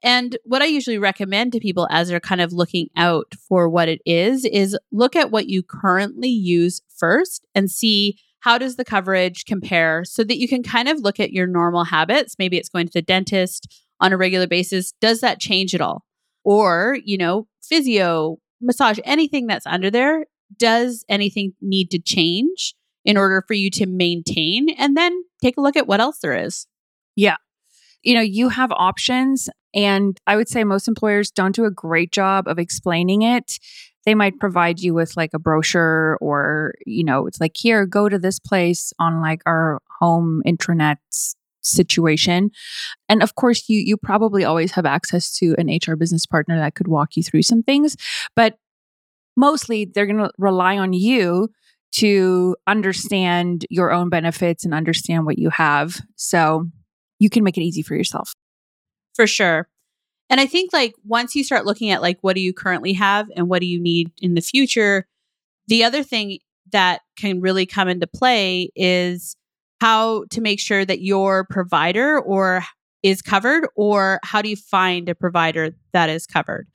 And 0.01 0.37
what 0.45 0.61
I 0.61 0.65
usually 0.65 0.97
recommend 0.97 1.51
to 1.51 1.59
people 1.59 1.87
as 1.91 2.07
they're 2.07 2.21
kind 2.21 2.39
of 2.39 2.53
looking 2.53 2.87
out 2.95 3.33
for 3.47 3.67
what 3.67 3.89
it 3.89 4.01
is 4.05 4.45
is 4.45 4.77
look 4.91 5.15
at 5.15 5.29
what 5.29 5.49
you 5.49 5.61
currently 5.61 6.29
use 6.29 6.81
first 6.97 7.45
and 7.53 7.69
see 7.69 8.17
how 8.39 8.57
does 8.57 8.77
the 8.77 8.85
coverage 8.85 9.43
compare 9.43 10.05
so 10.05 10.23
that 10.23 10.37
you 10.37 10.47
can 10.47 10.63
kind 10.63 10.87
of 10.87 10.99
look 10.99 11.19
at 11.19 11.33
your 11.33 11.47
normal 11.47 11.83
habits. 11.83 12.35
Maybe 12.39 12.57
it's 12.57 12.69
going 12.69 12.87
to 12.87 12.93
the 12.93 13.01
dentist 13.01 13.67
on 13.99 14.13
a 14.13 14.17
regular 14.17 14.47
basis. 14.47 14.93
Does 15.01 15.19
that 15.19 15.41
change 15.41 15.75
at 15.75 15.81
all? 15.81 16.05
Or, 16.45 16.97
you 17.03 17.17
know, 17.17 17.47
physio, 17.69 18.37
massage, 18.61 18.99
anything 19.03 19.47
that's 19.47 19.65
under 19.65 19.89
there, 19.91 20.25
does 20.57 21.05
anything 21.07 21.53
need 21.61 21.91
to 21.91 21.99
change 21.99 22.75
in 23.05 23.17
order 23.17 23.43
for 23.47 23.53
you 23.53 23.69
to 23.71 23.85
maintain? 23.85 24.69
And 24.71 24.97
then 24.97 25.23
take 25.41 25.57
a 25.57 25.61
look 25.61 25.77
at 25.77 25.87
what 25.87 26.01
else 26.01 26.19
there 26.21 26.35
is. 26.35 26.67
Yeah. 27.15 27.37
You 28.01 28.15
know, 28.15 28.21
you 28.21 28.49
have 28.49 28.71
options 28.71 29.49
and 29.73 30.17
I 30.25 30.35
would 30.35 30.49
say 30.49 30.63
most 30.63 30.87
employers 30.87 31.31
don't 31.31 31.55
do 31.55 31.65
a 31.65 31.71
great 31.71 32.11
job 32.11 32.47
of 32.47 32.57
explaining 32.57 33.21
it. 33.21 33.59
They 34.05 34.15
might 34.15 34.39
provide 34.39 34.79
you 34.79 34.93
with 34.93 35.15
like 35.15 35.31
a 35.33 35.39
brochure 35.39 36.17
or, 36.21 36.73
you 36.85 37.03
know, 37.03 37.27
it's 37.27 37.39
like, 37.39 37.55
here, 37.55 37.85
go 37.85 38.09
to 38.09 38.17
this 38.17 38.39
place 38.39 38.93
on 38.97 39.21
like 39.21 39.41
our 39.45 39.81
home 39.99 40.41
intranet 40.47 40.97
situation. 41.69 42.51
And 43.07 43.23
of 43.23 43.35
course, 43.35 43.67
you 43.67 43.79
you 43.79 43.97
probably 43.97 44.43
always 44.43 44.71
have 44.73 44.85
access 44.85 45.31
to 45.37 45.55
an 45.57 45.67
HR 45.67 45.95
business 45.95 46.25
partner 46.25 46.57
that 46.57 46.75
could 46.75 46.87
walk 46.87 47.15
you 47.15 47.23
through 47.23 47.43
some 47.43 47.63
things, 47.63 47.95
but 48.35 48.55
mostly 49.35 49.85
they're 49.85 50.05
going 50.05 50.17
to 50.17 50.31
rely 50.37 50.77
on 50.77 50.93
you 50.93 51.49
to 51.91 52.55
understand 52.67 53.65
your 53.69 53.91
own 53.91 54.09
benefits 54.09 54.63
and 54.63 54.73
understand 54.73 55.25
what 55.25 55.39
you 55.39 55.49
have. 55.49 56.01
So 56.15 56.67
you 57.19 57.29
can 57.29 57.43
make 57.43 57.57
it 57.57 57.63
easy 57.63 57.81
for 57.81 57.95
yourself 57.95 58.33
for 59.19 59.27
sure. 59.27 59.67
And 60.29 60.39
I 60.39 60.45
think 60.45 60.71
like 60.71 60.93
once 61.03 61.35
you 61.35 61.43
start 61.43 61.65
looking 61.65 61.91
at 61.91 62.01
like 62.01 62.19
what 62.21 62.35
do 62.35 62.41
you 62.41 62.53
currently 62.53 62.93
have 62.93 63.27
and 63.35 63.49
what 63.49 63.59
do 63.59 63.67
you 63.67 63.77
need 63.77 64.13
in 64.21 64.33
the 64.33 64.39
future, 64.41 65.05
the 65.67 65.83
other 65.83 66.03
thing 66.03 66.39
that 66.71 67.01
can 67.17 67.41
really 67.41 67.65
come 67.65 67.89
into 67.89 68.07
play 68.07 68.69
is 68.77 69.35
how 69.79 70.25
to 70.31 70.41
make 70.41 70.59
sure 70.59 70.85
that 70.85 71.01
your 71.01 71.45
provider 71.49 72.19
or 72.19 72.63
is 73.03 73.21
covered 73.21 73.67
or 73.75 74.19
how 74.23 74.41
do 74.41 74.49
you 74.49 74.55
find 74.55 75.07
a 75.07 75.15
provider 75.15 75.71
that 75.93 76.09
is 76.09 76.25
covered. 76.25 76.67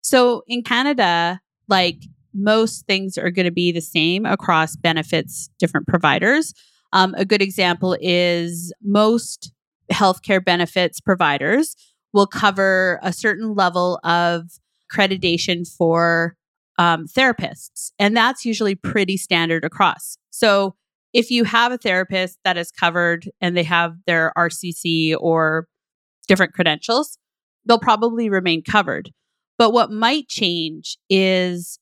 So 0.00 0.42
in 0.46 0.62
Canada, 0.62 1.40
like 1.68 1.98
most 2.32 2.86
things 2.86 3.18
are 3.18 3.30
going 3.30 3.44
to 3.44 3.50
be 3.52 3.72
the 3.72 3.80
same 3.80 4.24
across 4.24 4.76
benefits 4.76 5.50
different 5.58 5.86
providers. 5.86 6.54
Um, 6.92 7.14
a 7.16 7.24
good 7.24 7.42
example 7.42 7.96
is 8.00 8.72
most 8.82 9.52
healthcare 9.92 10.44
benefits 10.44 11.00
providers 11.00 11.76
will 12.12 12.26
cover 12.26 12.98
a 13.02 13.12
certain 13.12 13.54
level 13.54 14.00
of 14.04 14.44
accreditation 14.90 15.66
for 15.66 16.36
um, 16.78 17.06
therapists. 17.06 17.92
And 17.98 18.16
that's 18.16 18.44
usually 18.44 18.74
pretty 18.74 19.16
standard 19.16 19.64
across. 19.64 20.18
So 20.30 20.76
if 21.16 21.30
you 21.30 21.44
have 21.44 21.72
a 21.72 21.78
therapist 21.78 22.38
that 22.44 22.58
is 22.58 22.70
covered 22.70 23.26
and 23.40 23.56
they 23.56 23.62
have 23.62 23.96
their 24.06 24.34
RCC 24.36 25.16
or 25.18 25.66
different 26.28 26.52
credentials, 26.52 27.16
they'll 27.64 27.78
probably 27.78 28.28
remain 28.28 28.62
covered. 28.62 29.10
But 29.56 29.72
what 29.72 29.90
might 29.90 30.28
change 30.28 30.98
is 31.08 31.78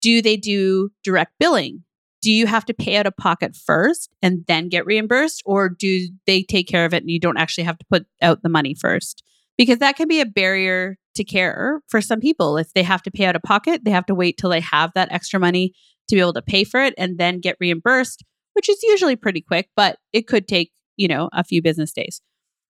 do 0.00 0.22
they 0.22 0.38
do 0.38 0.88
direct 1.04 1.32
billing? 1.38 1.84
Do 2.22 2.32
you 2.32 2.46
have 2.46 2.64
to 2.64 2.74
pay 2.74 2.96
out 2.96 3.06
of 3.06 3.18
pocket 3.18 3.54
first 3.54 4.08
and 4.22 4.46
then 4.48 4.70
get 4.70 4.86
reimbursed? 4.86 5.42
Or 5.44 5.68
do 5.68 6.08
they 6.26 6.42
take 6.42 6.68
care 6.68 6.86
of 6.86 6.94
it 6.94 7.02
and 7.02 7.10
you 7.10 7.20
don't 7.20 7.36
actually 7.36 7.64
have 7.64 7.76
to 7.76 7.86
put 7.90 8.06
out 8.22 8.42
the 8.42 8.48
money 8.48 8.74
first? 8.74 9.22
Because 9.58 9.76
that 9.80 9.96
can 9.96 10.08
be 10.08 10.22
a 10.22 10.26
barrier 10.26 10.96
to 11.16 11.22
care 11.22 11.82
for 11.86 12.00
some 12.00 12.18
people. 12.18 12.56
If 12.56 12.72
they 12.72 12.82
have 12.82 13.02
to 13.02 13.10
pay 13.10 13.26
out 13.26 13.36
of 13.36 13.42
pocket, 13.42 13.82
they 13.84 13.90
have 13.90 14.06
to 14.06 14.14
wait 14.14 14.38
till 14.38 14.48
they 14.48 14.60
have 14.60 14.90
that 14.94 15.12
extra 15.12 15.38
money 15.38 15.74
to 16.08 16.16
be 16.16 16.20
able 16.20 16.32
to 16.32 16.40
pay 16.40 16.64
for 16.64 16.80
it 16.80 16.94
and 16.96 17.18
then 17.18 17.40
get 17.40 17.58
reimbursed, 17.60 18.24
which 18.58 18.68
is 18.68 18.82
usually 18.82 19.14
pretty 19.14 19.40
quick, 19.40 19.70
but 19.76 19.98
it 20.12 20.26
could 20.26 20.48
take, 20.48 20.72
you 20.96 21.06
know, 21.06 21.28
a 21.32 21.44
few 21.44 21.62
business 21.62 21.92
days. 21.92 22.20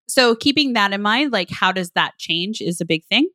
So 0.07 0.35
keeping 0.35 0.75
that 0.75 0.92
in 0.92 1.00
mind, 1.00 1.33
like 1.33 1.49
how 1.49 1.73
does 1.73 1.92
that 1.92 2.18
change 2.18 2.61
is 2.61 2.78
a 2.78 2.85
big 2.85 3.07
thing. 3.07 3.30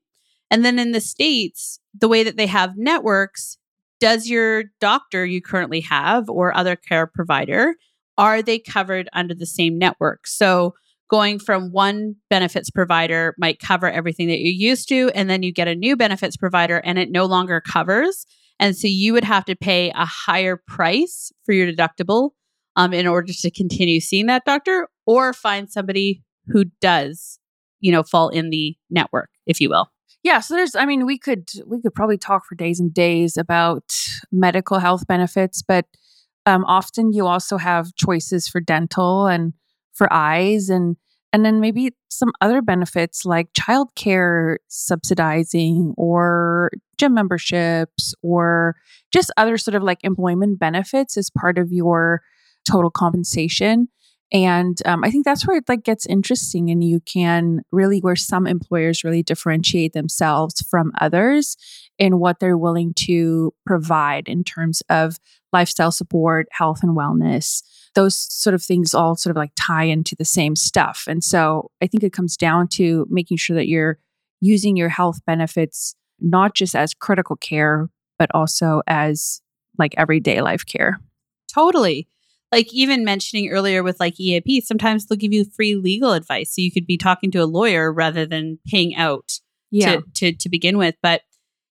And 0.51 0.63
then 0.63 0.77
in 0.77 0.91
the 0.91 1.01
States, 1.01 1.79
the 1.99 2.07
way 2.07 2.21
that 2.23 2.37
they 2.37 2.45
have 2.45 2.77
networks, 2.77 3.57
does 3.99 4.29
your 4.29 4.65
doctor 4.79 5.25
you 5.25 5.41
currently 5.41 5.79
have 5.79 6.29
or 6.29 6.55
other 6.55 6.75
care 6.75 7.07
provider, 7.07 7.73
are 8.19 8.43
they 8.43 8.59
covered 8.59 9.09
under 9.13 9.33
the 9.33 9.47
same 9.47 9.79
network? 9.79 10.27
So 10.27 10.75
going 11.09 11.39
from 11.39 11.71
one 11.71 12.17
benefits 12.29 12.69
provider 12.69 13.33
might 13.39 13.57
cover 13.57 13.89
everything 13.89 14.27
that 14.27 14.37
you're 14.37 14.69
used 14.69 14.89
to, 14.89 15.09
and 15.15 15.27
then 15.27 15.41
you 15.41 15.51
get 15.51 15.67
a 15.67 15.73
new 15.73 15.97
benefits 15.97 16.37
provider 16.37 16.77
and 16.77 16.99
it 16.99 17.09
no 17.09 17.25
longer 17.25 17.59
covers. 17.61 18.27
And 18.59 18.77
so 18.77 18.87
you 18.87 19.13
would 19.13 19.23
have 19.23 19.45
to 19.45 19.55
pay 19.55 19.89
a 19.89 20.05
higher 20.05 20.61
price 20.67 21.31
for 21.47 21.53
your 21.53 21.71
deductible 21.71 22.33
um, 22.75 22.93
in 22.93 23.07
order 23.07 23.33
to 23.33 23.51
continue 23.51 23.99
seeing 23.99 24.27
that 24.27 24.45
doctor 24.45 24.87
or 25.05 25.33
find 25.33 25.69
somebody 25.69 26.23
who 26.47 26.65
does, 26.81 27.39
you 27.79 27.91
know, 27.91 28.03
fall 28.03 28.29
in 28.29 28.49
the 28.49 28.75
network, 28.89 29.29
if 29.45 29.61
you 29.61 29.69
will. 29.69 29.89
Yeah, 30.23 30.39
so 30.39 30.55
there's 30.55 30.75
I 30.75 30.85
mean 30.85 31.05
we 31.05 31.17
could 31.17 31.49
we 31.65 31.81
could 31.81 31.93
probably 31.93 32.17
talk 32.17 32.45
for 32.45 32.55
days 32.55 32.79
and 32.79 32.93
days 32.93 33.35
about 33.35 33.83
medical 34.31 34.79
health 34.79 35.05
benefits, 35.05 35.61
but 35.61 35.85
um, 36.45 36.63
often 36.65 37.11
you 37.13 37.27
also 37.27 37.57
have 37.57 37.93
choices 37.95 38.47
for 38.47 38.61
dental 38.61 39.27
and 39.27 39.53
for 39.93 40.11
eyes 40.11 40.69
and 40.69 40.95
and 41.33 41.43
then 41.43 41.59
maybe 41.59 41.91
some 42.09 42.31
other 42.41 42.61
benefits 42.61 43.25
like 43.25 43.51
childcare 43.53 44.57
subsidizing 44.67 45.93
or 45.97 46.69
gym 46.97 47.15
memberships 47.15 48.13
or 48.21 48.75
just 49.11 49.31
other 49.35 49.57
sort 49.57 49.73
of 49.73 49.83
like 49.83 49.97
employment 50.03 50.59
benefits 50.59 51.17
as 51.17 51.31
part 51.31 51.57
of 51.57 51.71
your 51.71 52.21
total 52.69 52.89
compensation. 52.89 53.87
And 54.31 54.79
um, 54.85 55.03
i 55.03 55.11
think 55.11 55.25
that's 55.25 55.45
where 55.45 55.57
it 55.57 55.69
like 55.69 55.83
gets 55.83 56.07
interesting 56.07 56.71
and 56.71 56.83
you 56.83 56.99
can 57.01 57.61
really 57.71 57.99
where 57.99 58.15
some 58.15 58.47
employers 58.47 59.03
really 59.03 59.21
differentiate 59.21 59.93
themselves 59.93 60.61
from 60.63 60.91
others 60.99 61.55
in 61.99 62.17
what 62.17 62.39
they're 62.39 62.57
willing 62.57 62.93
to 62.95 63.53
provide 63.65 64.27
in 64.27 64.43
terms 64.43 64.81
of 64.89 65.17
lifestyle 65.53 65.91
support 65.91 66.47
health 66.51 66.81
and 66.81 66.97
wellness. 66.97 67.61
Those 67.93 68.17
sort 68.17 68.55
of 68.55 68.63
things 68.63 68.95
all 68.95 69.15
sort 69.15 69.29
of 69.29 69.37
like 69.37 69.51
tie 69.55 69.83
into 69.83 70.15
the 70.15 70.25
same 70.25 70.55
stuff. 70.55 71.05
And 71.07 71.23
so 71.23 71.69
i 71.81 71.87
think 71.87 72.03
it 72.03 72.13
comes 72.13 72.35
down 72.35 72.67
to 72.69 73.05
making 73.09 73.37
sure 73.37 73.55
that 73.55 73.67
you're 73.67 73.99
using 74.41 74.75
your 74.75 74.89
health 74.89 75.19
benefits 75.25 75.95
not 76.19 76.55
just 76.55 76.75
as 76.75 76.93
critical 76.93 77.35
care 77.35 77.87
but 78.17 78.29
also 78.33 78.81
as 78.87 79.41
like 79.77 79.93
everyday 79.97 80.41
life 80.41 80.65
care. 80.65 80.99
Totally 81.53 82.07
like 82.53 82.71
even 82.71 83.03
mentioning 83.03 83.49
earlier 83.49 83.81
with 83.81 83.99
like 83.99 84.19
EAP, 84.19 84.61
sometimes 84.61 85.07
they'll 85.07 85.17
give 85.17 85.33
you 85.33 85.43
free 85.43 85.73
legal 85.75 86.13
advice. 86.13 86.53
So 86.53 86.61
you 86.61 86.71
could 86.71 86.85
be 86.85 86.97
talking 86.97 87.31
to 87.31 87.39
a 87.39 87.45
lawyer 87.45 87.91
rather 87.91 88.27
than 88.27 88.59
paying 88.67 88.95
out 88.95 89.39
yeah. 89.71 89.95
to, 89.95 90.03
to, 90.31 90.37
to 90.37 90.49
begin 90.49 90.77
with. 90.77 90.93
But 91.01 91.21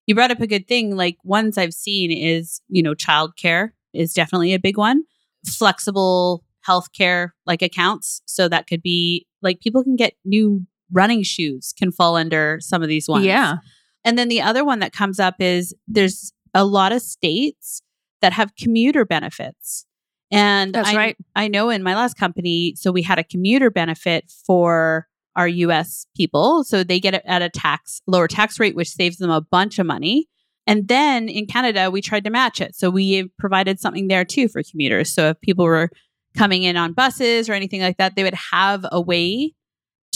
you 0.08 0.16
brought 0.16 0.32
up 0.32 0.40
a 0.40 0.46
good 0.48 0.66
thing. 0.66 0.96
Like 0.96 1.18
ones 1.22 1.56
I've 1.56 1.72
seen 1.72 2.10
is, 2.10 2.60
you 2.68 2.82
know, 2.82 2.94
childcare 2.94 3.70
is 3.94 4.12
definitely 4.12 4.54
a 4.54 4.58
big 4.58 4.76
one. 4.76 5.04
Flexible 5.46 6.42
healthcare 6.68 7.30
like 7.46 7.62
accounts. 7.62 8.20
So 8.26 8.48
that 8.48 8.66
could 8.66 8.82
be 8.82 9.26
like 9.40 9.60
people 9.60 9.84
can 9.84 9.94
get 9.94 10.14
new 10.24 10.66
running 10.90 11.22
shoes 11.22 11.72
can 11.78 11.92
fall 11.92 12.16
under 12.16 12.58
some 12.60 12.82
of 12.82 12.88
these 12.88 13.08
ones. 13.08 13.24
Yeah. 13.24 13.58
And 14.04 14.18
then 14.18 14.28
the 14.28 14.42
other 14.42 14.64
one 14.64 14.80
that 14.80 14.92
comes 14.92 15.20
up 15.20 15.36
is 15.38 15.74
there's 15.86 16.32
a 16.54 16.64
lot 16.64 16.90
of 16.90 17.02
states 17.02 17.82
that 18.20 18.32
have 18.32 18.56
commuter 18.56 19.04
benefits. 19.04 19.86
And 20.32 20.74
that's 20.74 20.88
I, 20.88 20.96
right. 20.96 21.16
I 21.36 21.48
know 21.48 21.68
in 21.68 21.82
my 21.82 21.94
last 21.94 22.14
company, 22.14 22.74
so 22.76 22.90
we 22.90 23.02
had 23.02 23.18
a 23.18 23.24
commuter 23.24 23.70
benefit 23.70 24.32
for 24.46 25.06
our 25.36 25.46
US 25.46 26.06
people. 26.16 26.64
So 26.64 26.82
they 26.82 26.98
get 26.98 27.14
it 27.14 27.22
at 27.26 27.42
a 27.42 27.50
tax, 27.50 28.00
lower 28.06 28.26
tax 28.26 28.58
rate, 28.58 28.74
which 28.74 28.88
saves 28.88 29.18
them 29.18 29.30
a 29.30 29.42
bunch 29.42 29.78
of 29.78 29.86
money. 29.86 30.28
And 30.66 30.88
then 30.88 31.28
in 31.28 31.46
Canada, 31.46 31.90
we 31.90 32.00
tried 32.00 32.24
to 32.24 32.30
match 32.30 32.60
it. 32.60 32.74
So 32.74 32.88
we 32.88 33.30
provided 33.38 33.78
something 33.78 34.08
there 34.08 34.24
too 34.24 34.48
for 34.48 34.62
commuters. 34.62 35.12
So 35.12 35.30
if 35.30 35.40
people 35.42 35.66
were 35.66 35.90
coming 36.36 36.62
in 36.62 36.76
on 36.78 36.94
buses 36.94 37.48
or 37.50 37.52
anything 37.52 37.82
like 37.82 37.98
that, 37.98 38.16
they 38.16 38.22
would 38.22 38.38
have 38.52 38.86
a 38.90 39.00
way 39.00 39.52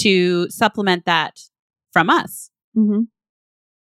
to 0.00 0.48
supplement 0.50 1.04
that 1.04 1.38
from 1.92 2.08
us. 2.08 2.50
Mm-hmm. 2.76 3.02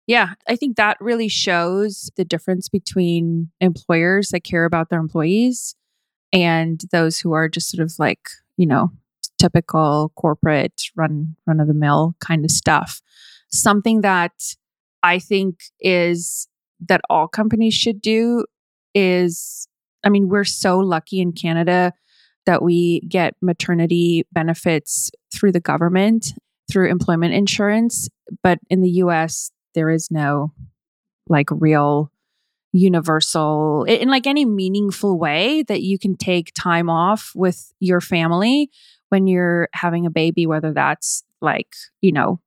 Yeah, 0.08 0.34
I 0.48 0.56
think 0.56 0.78
that 0.78 0.98
really 1.00 1.28
shows 1.30 2.10
the 2.18 2.26
difference 2.26 2.70
between 2.70 3.52
employers 3.62 4.30
that 4.30 4.44
care 4.44 4.66
about 4.66 4.90
their 4.90 5.00
employees 5.00 5.76
and 6.34 6.82
those 6.92 7.20
who 7.20 7.32
are 7.32 7.48
just 7.48 7.70
sort 7.70 7.84
of 7.84 7.94
like, 8.00 8.28
you 8.58 8.66
know, 8.66 8.92
typical 9.40 10.12
corporate 10.16 10.82
run 10.96 11.36
run 11.46 11.60
of 11.60 11.68
the 11.68 11.74
mill 11.74 12.16
kind 12.20 12.44
of 12.44 12.52
stuff. 12.52 13.02
Something 13.50 14.02
that 14.02 14.34
I 15.04 15.20
think 15.20 15.60
is 15.80 16.48
that 16.88 17.02
all 17.10 17.28
companies 17.28 17.74
should 17.74 18.02
do 18.02 18.46
is 18.94 19.68
I 20.06 20.10
mean, 20.10 20.28
we're 20.28 20.44
so 20.44 20.80
lucky 20.80 21.22
in 21.22 21.32
Canada 21.32 21.94
that 22.46 22.62
we 22.62 23.00
get 23.02 23.36
maternity 23.42 24.26
benefits 24.34 25.10
through 25.34 25.54
the 25.54 25.62
government, 25.62 26.34
through 26.70 26.90
employment 26.90 27.34
insurance, 27.34 28.10
but 28.42 28.60
in 28.70 28.82
the 28.82 28.90
US 28.90 29.52
there 29.76 29.90
is 29.90 30.10
no 30.12 30.52
like 31.28 31.48
real 31.52 32.12
universal 32.74 33.86
in 33.88 34.10
like 34.10 34.28
any 34.28 34.46
meaningful 34.46 35.18
way 35.18 35.64
that 35.64 35.84
you 35.84 36.00
can 36.00 36.18
take 36.18 36.52
time 36.56 36.90
off 36.90 37.32
with 37.36 37.72
your 37.80 38.02
family 38.02 38.70
when 39.10 39.28
you're 39.28 39.70
having 39.74 40.08
a 40.08 40.10
baby 40.10 40.48
whether 40.48 40.74
that's 40.74 41.24
like 41.40 41.76
you 42.02 42.12
know 42.12 42.40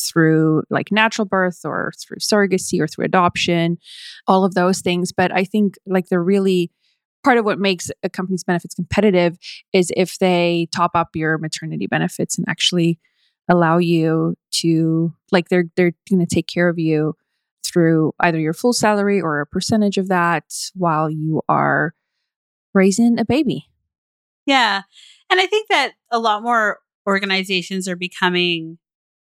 through 0.00 0.62
like 0.70 0.90
natural 0.90 1.26
birth 1.26 1.60
or 1.64 1.92
through 2.00 2.16
surrogacy 2.16 2.80
or 2.80 2.86
through 2.86 3.04
adoption 3.04 3.76
all 4.26 4.44
of 4.44 4.54
those 4.54 4.80
things. 4.80 5.12
But 5.12 5.32
i 5.32 5.44
think 5.44 5.74
like 5.86 6.08
the 6.08 6.20
really 6.20 6.70
part 7.24 7.36
of 7.36 7.44
what 7.44 7.58
makes 7.58 7.90
a 8.02 8.08
company's 8.08 8.44
benefits 8.44 8.74
competitive 8.74 9.36
is 9.72 9.92
if 9.96 10.18
they 10.18 10.68
top 10.74 10.92
up 10.94 11.08
your 11.14 11.36
maternity 11.38 11.86
benefits 11.86 12.38
and 12.38 12.46
actually 12.48 12.98
allow 13.48 13.78
you 13.78 14.34
to 14.50 15.12
like 15.32 15.48
they're 15.48 15.64
they're 15.76 15.92
going 16.08 16.24
to 16.24 16.34
take 16.34 16.46
care 16.46 16.68
of 16.68 16.78
you 16.78 17.14
through 17.64 18.12
either 18.20 18.38
your 18.38 18.54
full 18.54 18.72
salary 18.72 19.20
or 19.20 19.40
a 19.40 19.46
percentage 19.46 19.98
of 19.98 20.08
that 20.08 20.44
while 20.74 21.10
you 21.10 21.42
are 21.48 21.94
raising 22.74 23.18
a 23.18 23.24
baby. 23.24 23.68
Yeah. 24.46 24.82
And 25.30 25.40
I 25.40 25.46
think 25.46 25.68
that 25.68 25.92
a 26.10 26.18
lot 26.18 26.42
more 26.42 26.78
organizations 27.06 27.88
are 27.88 27.96
becoming 27.96 28.78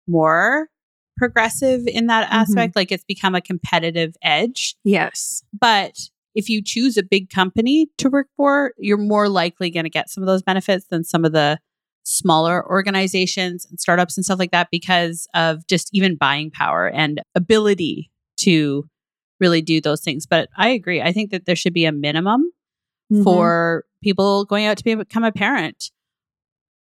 more 0.06 0.68
progressive 1.16 1.86
in 1.86 2.06
that 2.06 2.26
mm-hmm. 2.26 2.34
aspect. 2.34 2.70
Mm-hmm. 2.72 2.78
Like 2.78 2.92
it's 2.92 3.04
become 3.04 3.34
a 3.34 3.40
competitive 3.40 4.14
edge. 4.22 4.76
Yes. 4.84 5.42
But 5.58 5.98
if 6.34 6.48
you 6.48 6.62
choose 6.62 6.96
a 6.96 7.02
big 7.02 7.28
company 7.28 7.88
to 7.98 8.08
work 8.08 8.28
for, 8.36 8.72
you're 8.78 8.96
more 8.96 9.28
likely 9.28 9.70
going 9.70 9.84
to 9.84 9.90
get 9.90 10.08
some 10.08 10.22
of 10.22 10.26
those 10.26 10.42
benefits 10.42 10.86
than 10.86 11.04
some 11.04 11.24
of 11.24 11.32
the 11.32 11.58
smaller 12.02 12.66
organizations 12.66 13.66
and 13.66 13.78
startups 13.78 14.16
and 14.16 14.24
stuff 14.24 14.38
like 14.38 14.52
that 14.52 14.68
because 14.70 15.28
of 15.34 15.66
just 15.66 15.90
even 15.92 16.16
buying 16.16 16.50
power 16.50 16.88
and 16.88 17.20
ability 17.34 18.10
to 18.42 18.88
really 19.40 19.62
do 19.62 19.80
those 19.80 20.02
things. 20.02 20.26
But 20.26 20.48
I 20.56 20.70
agree. 20.70 21.00
I 21.00 21.12
think 21.12 21.30
that 21.30 21.46
there 21.46 21.56
should 21.56 21.72
be 21.72 21.86
a 21.86 21.92
minimum 21.92 22.50
mm-hmm. 23.12 23.22
for 23.22 23.84
people 24.02 24.44
going 24.44 24.66
out 24.66 24.76
to 24.78 24.84
be, 24.84 24.94
become 24.94 25.24
a 25.24 25.32
parent, 25.32 25.90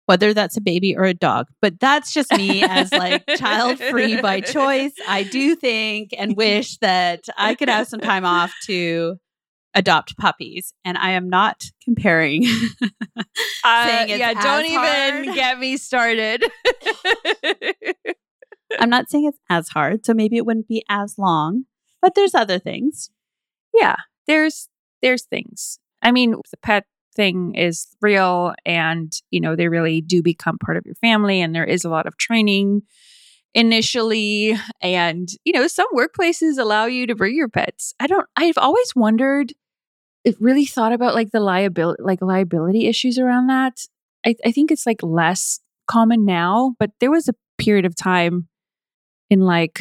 whether 0.07 0.35
that's 0.35 0.57
a 0.57 0.61
baby 0.61 0.97
or 0.97 1.05
a 1.05 1.15
dog. 1.15 1.47
But 1.63 1.81
that's 1.81 2.13
just 2.13 2.33
me 2.33 2.63
as 2.63 2.93
like 2.93 3.25
child 3.37 3.79
free 3.79 4.21
by 4.21 4.41
choice. 4.43 4.93
I 5.07 5.23
do 5.23 5.55
think 5.55 6.15
and 6.17 6.37
wish 6.37 6.79
that 6.79 7.25
I 7.37 7.55
could 7.55 7.69
have 7.69 7.87
some 7.87 8.01
time 8.01 8.25
off 8.25 8.53
to 8.67 9.19
adopt 9.75 10.17
puppies 10.17 10.73
and 10.85 10.97
i 10.99 11.11
am 11.11 11.29
not 11.29 11.63
comparing 11.85 12.45
uh, 13.65 14.05
yeah 14.09 14.33
don't 14.35 14.67
hard. 14.67 15.27
even 15.27 15.35
get 15.35 15.59
me 15.59 15.77
started 15.77 16.43
I'm 18.79 18.91
not 18.91 19.11
saying 19.11 19.27
it's 19.27 19.39
as 19.49 19.69
hard, 19.69 20.05
so 20.05 20.15
maybe 20.15 20.37
it 20.37 20.47
wouldn't 20.47 20.69
be 20.69 20.85
as 20.89 21.19
long, 21.19 21.65
but 22.03 22.15
there's 22.15 22.35
other 22.35 22.59
things. 22.59 23.11
Yeah, 23.75 23.97
there's 24.27 24.69
there's 25.03 25.25
things. 25.25 25.79
I 26.03 26.13
mean, 26.13 26.33
the 26.51 26.57
pet 26.59 26.85
thing 27.15 27.55
is 27.55 27.89
real 28.01 28.55
and, 28.65 29.13
you 29.31 29.41
know, 29.41 29.57
they 29.57 29.69
really 29.69 30.01
do 30.01 30.23
become 30.23 30.59
part 30.59 30.77
of 30.77 30.87
your 30.87 30.95
family 30.97 31.41
and 31.41 31.55
there 31.55 31.65
is 31.65 31.85
a 31.85 31.91
lot 31.91 32.07
of 32.07 32.17
training 32.17 32.83
initially 33.55 34.57
and, 34.81 35.29
you 35.45 35.53
know, 35.53 35.67
some 35.67 35.89
workplaces 35.95 36.59
allow 36.59 36.87
you 36.87 37.07
to 37.07 37.15
bring 37.15 37.35
your 37.35 37.49
pets. 37.49 37.95
I 37.99 38.07
don't 38.07 38.27
I've 38.37 38.59
always 38.59 38.95
wondered 38.95 39.53
it 40.25 40.37
really 40.41 40.67
thought 40.67 40.93
about 40.93 41.15
like 41.15 41.31
the 41.31 41.41
liability 41.41 42.03
like 42.03 42.21
liability 42.23 42.87
issues 42.87 43.19
around 43.19 43.49
that. 43.49 43.79
I, 44.27 44.35
I 44.45 44.53
think 44.53 44.71
it's 44.71 44.87
like 44.87 45.03
less 45.03 45.61
common 45.89 46.25
now, 46.25 46.75
but 46.79 46.91
there 47.01 47.11
was 47.11 47.29
a 47.29 47.35
period 47.57 47.85
of 47.85 47.97
time 47.97 48.48
in 49.31 49.41
like 49.41 49.81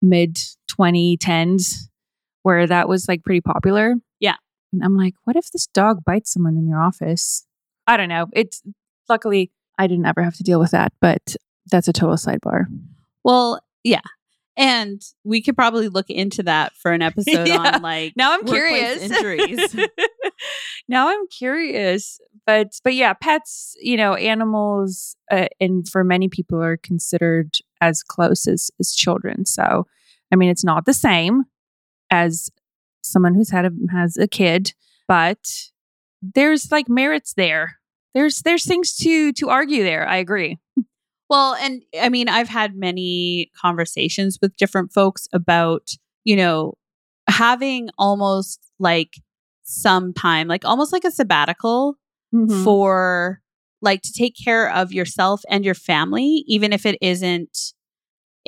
mid 0.00 0.36
2010s 0.80 1.88
where 2.42 2.66
that 2.66 2.88
was 2.88 3.08
like 3.08 3.22
pretty 3.22 3.40
popular. 3.40 3.94
Yeah. 4.20 4.34
And 4.72 4.82
I'm 4.82 4.96
like, 4.96 5.14
what 5.24 5.36
if 5.36 5.50
this 5.52 5.66
dog 5.68 6.04
bites 6.04 6.32
someone 6.32 6.56
in 6.56 6.66
your 6.66 6.80
office? 6.80 7.46
I 7.86 7.96
don't 7.96 8.08
know. 8.08 8.26
It's 8.32 8.62
luckily 9.08 9.50
I 9.78 9.86
didn't 9.86 10.06
ever 10.06 10.22
have 10.22 10.36
to 10.36 10.42
deal 10.42 10.58
with 10.60 10.72
that, 10.72 10.92
but 11.00 11.36
that's 11.70 11.88
a 11.88 11.92
total 11.92 12.16
sidebar. 12.16 12.64
Well, 13.24 13.60
yeah. 13.84 14.00
And 14.56 15.00
we 15.24 15.40
could 15.42 15.56
probably 15.56 15.88
look 15.88 16.10
into 16.10 16.42
that 16.42 16.72
for 16.74 16.92
an 16.92 17.00
episode 17.02 17.46
Yeah. 17.48 17.74
on 17.76 17.82
like 17.82 18.14
Now 18.16 18.32
I'm 18.34 18.44
curious. 18.44 19.02
injuries. 19.02 19.76
now 20.88 21.08
I'm 21.08 21.26
curious, 21.28 22.20
but 22.46 22.80
but 22.84 22.94
yeah, 22.94 23.12
pets, 23.14 23.76
you 23.80 23.96
know, 23.96 24.14
animals, 24.14 25.16
uh, 25.30 25.46
and 25.60 25.88
for 25.88 26.04
many 26.04 26.28
people 26.28 26.60
are 26.60 26.76
considered 26.76 27.56
as 27.80 28.02
close 28.02 28.46
as 28.46 28.70
as 28.80 28.92
children. 28.92 29.46
So, 29.46 29.86
I 30.32 30.36
mean, 30.36 30.50
it's 30.50 30.64
not 30.64 30.84
the 30.84 30.94
same 30.94 31.44
as 32.10 32.50
someone 33.02 33.34
who's 33.34 33.50
had 33.50 33.64
a 33.64 33.70
has 33.92 34.16
a 34.16 34.26
kid, 34.26 34.72
but 35.08 35.70
there's 36.20 36.70
like 36.70 36.88
merits 36.88 37.34
there. 37.34 37.78
There's 38.14 38.42
there's 38.42 38.64
things 38.64 38.94
to 38.98 39.32
to 39.34 39.48
argue 39.48 39.82
there. 39.82 40.06
I 40.06 40.16
agree. 40.16 40.58
Well, 41.30 41.54
and 41.54 41.82
I 41.98 42.10
mean, 42.10 42.28
I've 42.28 42.50
had 42.50 42.76
many 42.76 43.50
conversations 43.58 44.38
with 44.42 44.54
different 44.58 44.92
folks 44.92 45.28
about, 45.32 45.88
you 46.24 46.36
know, 46.36 46.74
having 47.26 47.88
almost 47.96 48.70
like 48.78 49.14
some 49.62 50.12
time, 50.12 50.46
like 50.46 50.66
almost 50.66 50.92
like 50.92 51.04
a 51.04 51.10
sabbatical 51.10 51.96
Mm-hmm. 52.34 52.64
for 52.64 53.40
like 53.82 54.00
to 54.02 54.12
take 54.12 54.34
care 54.42 54.72
of 54.72 54.92
yourself 54.92 55.42
and 55.50 55.64
your 55.64 55.74
family, 55.74 56.44
even 56.46 56.72
if 56.72 56.86
it 56.86 56.96
isn't 57.02 57.74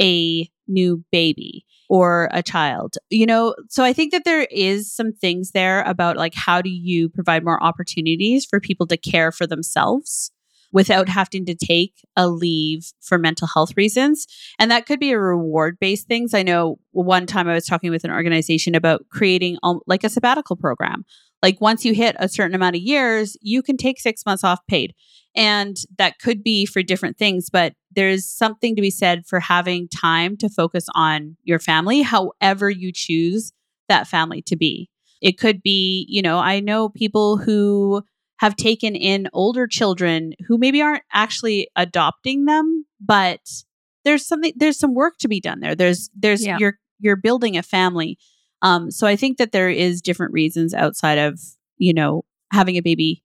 a 0.00 0.48
new 0.66 1.04
baby 1.12 1.66
or 1.88 2.28
a 2.32 2.42
child. 2.42 2.96
You 3.10 3.26
know, 3.26 3.54
so 3.68 3.84
I 3.84 3.92
think 3.92 4.12
that 4.12 4.24
there 4.24 4.46
is 4.50 4.92
some 4.92 5.12
things 5.12 5.50
there 5.50 5.82
about 5.82 6.16
like 6.16 6.34
how 6.34 6.62
do 6.62 6.70
you 6.70 7.08
provide 7.08 7.44
more 7.44 7.62
opportunities 7.62 8.46
for 8.46 8.60
people 8.60 8.86
to 8.86 8.96
care 8.96 9.30
for 9.30 9.46
themselves 9.46 10.30
without 10.74 11.08
having 11.08 11.46
to 11.46 11.54
take 11.54 12.04
a 12.16 12.28
leave 12.28 12.92
for 13.00 13.16
mental 13.16 13.46
health 13.46 13.70
reasons. 13.76 14.26
And 14.58 14.70
that 14.72 14.86
could 14.86 14.98
be 14.98 15.12
a 15.12 15.18
reward 15.18 15.78
based 15.80 16.08
things. 16.08 16.34
I 16.34 16.42
know 16.42 16.78
one 16.90 17.26
time 17.26 17.48
I 17.48 17.54
was 17.54 17.64
talking 17.64 17.92
with 17.92 18.04
an 18.04 18.10
organization 18.10 18.74
about 18.74 19.06
creating 19.08 19.56
um, 19.62 19.78
like 19.86 20.02
a 20.02 20.08
sabbatical 20.08 20.56
program. 20.56 21.04
Like 21.42 21.60
once 21.60 21.84
you 21.84 21.94
hit 21.94 22.16
a 22.18 22.28
certain 22.28 22.56
amount 22.56 22.74
of 22.74 22.82
years, 22.82 23.36
you 23.40 23.62
can 23.62 23.76
take 23.76 24.00
6 24.00 24.26
months 24.26 24.42
off 24.42 24.66
paid. 24.66 24.94
And 25.36 25.76
that 25.96 26.18
could 26.18 26.42
be 26.42 26.66
for 26.66 26.82
different 26.82 27.18
things, 27.18 27.50
but 27.50 27.74
there's 27.92 28.26
something 28.26 28.74
to 28.74 28.82
be 28.82 28.90
said 28.90 29.26
for 29.26 29.40
having 29.40 29.88
time 29.88 30.36
to 30.38 30.48
focus 30.48 30.86
on 30.94 31.36
your 31.44 31.60
family, 31.60 32.02
however 32.02 32.68
you 32.68 32.90
choose 32.92 33.52
that 33.88 34.08
family 34.08 34.42
to 34.42 34.56
be. 34.56 34.88
It 35.20 35.38
could 35.38 35.62
be, 35.62 36.06
you 36.08 36.20
know, 36.20 36.38
I 36.38 36.60
know 36.60 36.88
people 36.88 37.36
who 37.36 38.02
have 38.38 38.56
taken 38.56 38.94
in 38.96 39.28
older 39.32 39.66
children 39.66 40.34
who 40.46 40.58
maybe 40.58 40.82
aren't 40.82 41.02
actually 41.12 41.68
adopting 41.76 42.44
them, 42.46 42.84
but 43.00 43.40
there's 44.04 44.26
something 44.26 44.52
there's 44.56 44.78
some 44.78 44.94
work 44.94 45.14
to 45.18 45.28
be 45.28 45.40
done 45.40 45.60
there. 45.60 45.74
There's 45.74 46.10
there's 46.14 46.44
Yeah. 46.44 46.58
you're 46.58 46.78
you're 46.98 47.16
building 47.16 47.56
a 47.56 47.62
family. 47.62 48.18
Um 48.62 48.90
so 48.90 49.06
I 49.06 49.16
think 49.16 49.38
that 49.38 49.52
there 49.52 49.70
is 49.70 50.02
different 50.02 50.32
reasons 50.32 50.74
outside 50.74 51.18
of, 51.18 51.40
you 51.78 51.94
know, 51.94 52.24
having 52.52 52.76
a 52.76 52.82
baby 52.82 53.22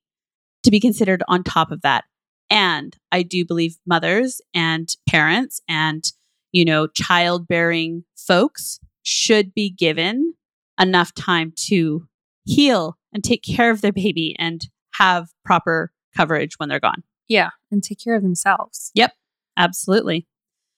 to 0.64 0.70
be 0.70 0.80
considered 0.80 1.22
on 1.28 1.42
top 1.42 1.70
of 1.70 1.82
that. 1.82 2.04
And 2.50 2.96
I 3.12 3.22
do 3.22 3.44
believe 3.44 3.76
mothers 3.86 4.40
and 4.54 4.88
parents 5.08 5.60
and, 5.68 6.04
you 6.52 6.64
know, 6.64 6.86
childbearing 6.88 8.04
folks 8.16 8.80
should 9.02 9.54
be 9.54 9.70
given 9.70 10.34
enough 10.80 11.14
time 11.14 11.52
to 11.68 12.06
heal 12.44 12.96
and 13.12 13.22
take 13.22 13.42
care 13.42 13.70
of 13.70 13.80
their 13.80 13.92
baby 13.92 14.34
and 14.38 14.62
have 15.00 15.30
proper 15.44 15.92
coverage 16.16 16.54
when 16.58 16.68
they're 16.68 16.80
gone. 16.80 17.02
Yeah, 17.28 17.50
and 17.70 17.82
take 17.82 18.02
care 18.02 18.16
of 18.16 18.22
themselves. 18.22 18.90
Yep, 18.94 19.12
absolutely. 19.56 20.26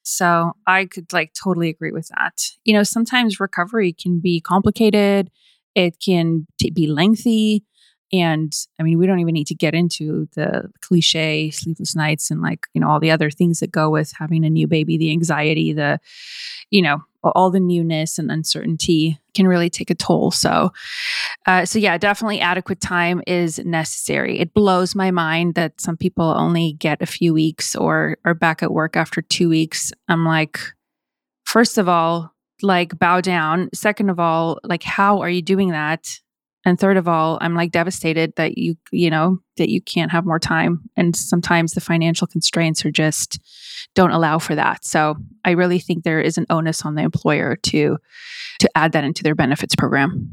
So 0.05 0.53
I 0.67 0.87
could 0.87 1.13
like 1.13 1.33
totally 1.33 1.69
agree 1.69 1.93
with 1.93 2.09
that. 2.17 2.43
You 2.65 2.75
know, 2.75 2.83
sometimes 2.83 3.41
recovery 3.41 3.93
can 3.93 4.21
be 4.21 4.41
complicated, 4.41 5.31
it 5.75 5.97
can 6.05 6.47
t- 6.61 6.71
be 6.71 6.87
lengthy. 6.87 7.65
And 8.13 8.53
I 8.79 8.83
mean, 8.83 8.99
we 8.99 9.07
don't 9.07 9.21
even 9.21 9.33
need 9.33 9.47
to 9.47 9.55
get 9.55 9.75
into 9.75 10.29
the 10.35 10.71
cliche 10.83 11.51
sleepless 11.51 11.97
nights 11.97 12.31
and 12.31 12.43
like, 12.43 12.67
you 12.75 12.81
know, 12.81 12.91
all 12.91 13.01
the 13.01 13.11
other 13.11 13.31
things 13.31 13.61
that 13.61 13.73
go 13.73 13.89
with 13.89 14.13
having 14.19 14.45
a 14.45 14.51
new 14.51 14.67
baby, 14.67 14.99
the 14.99 15.11
anxiety, 15.11 15.73
the, 15.73 15.99
you 16.69 16.83
know, 16.83 17.03
all 17.31 17.51
the 17.51 17.61
newness 17.61 18.19
and 18.19 18.31
uncertainty 18.31 19.19
can 19.35 19.47
really 19.47 19.71
take 19.71 19.91
a 19.91 19.95
toll. 19.95 20.31
So, 20.31 20.73
uh, 21.47 21.65
so 21.65 21.79
yeah, 21.79 21.97
definitely 21.99 22.41
adequate 22.41 22.81
time 22.81 23.23
is 23.27 23.59
necessary. 23.61 24.39
It 24.41 24.55
blows 24.55 24.95
my 24.95 25.11
mind 25.11 25.55
that 25.55 25.81
some 25.81 25.97
people 25.97 26.35
only 26.37 26.75
get 26.75 27.01
a 27.01 27.07
few 27.07 27.33
weeks 27.33 27.75
or 27.77 28.19
are 28.25 28.35
back 28.35 28.63
at 28.63 28.73
work 28.73 28.97
after 28.97 29.23
two 29.23 29.49
weeks. 29.49 29.93
I'm 30.09 30.25
like, 30.25 30.59
first 31.45 31.79
of 31.79 31.89
all, 31.89 32.35
like 32.63 32.99
bow 32.99 33.21
down. 33.21 33.69
Second 33.73 34.11
of 34.11 34.21
all, 34.21 34.59
like 34.65 34.83
how 34.83 35.21
are 35.21 35.31
you 35.31 35.43
doing 35.43 35.71
that? 35.71 36.21
And 36.65 36.79
third 36.79 36.97
of 36.97 37.09
all, 37.09 37.39
I'm 37.41 37.55
like 37.55 37.73
devastated 37.73 38.35
that 38.37 38.57
you, 38.57 38.77
you 38.93 39.11
know, 39.11 39.39
that 39.57 39.69
you 39.69 39.81
can't 39.81 40.13
have 40.13 40.25
more 40.25 40.39
time. 40.39 40.89
And 40.97 41.17
sometimes 41.17 41.73
the 41.73 41.81
financial 41.81 42.27
constraints 42.27 42.85
are 42.85 42.91
just 42.91 43.41
don't 43.95 44.11
allow 44.11 44.39
for 44.39 44.55
that. 44.55 44.85
So 44.85 45.17
I 45.45 45.51
really 45.53 45.79
think 45.79 46.05
there 46.05 46.21
is 46.21 46.39
an 46.39 46.47
onus 46.51 46.85
on 46.85 46.95
the 46.95 47.03
employer 47.03 47.57
to 47.57 47.99
to 48.61 48.71
add 48.77 48.93
that 48.93 49.05
into 49.05 49.23
their 49.23 49.35
benefits 49.35 49.75
program. 49.75 50.33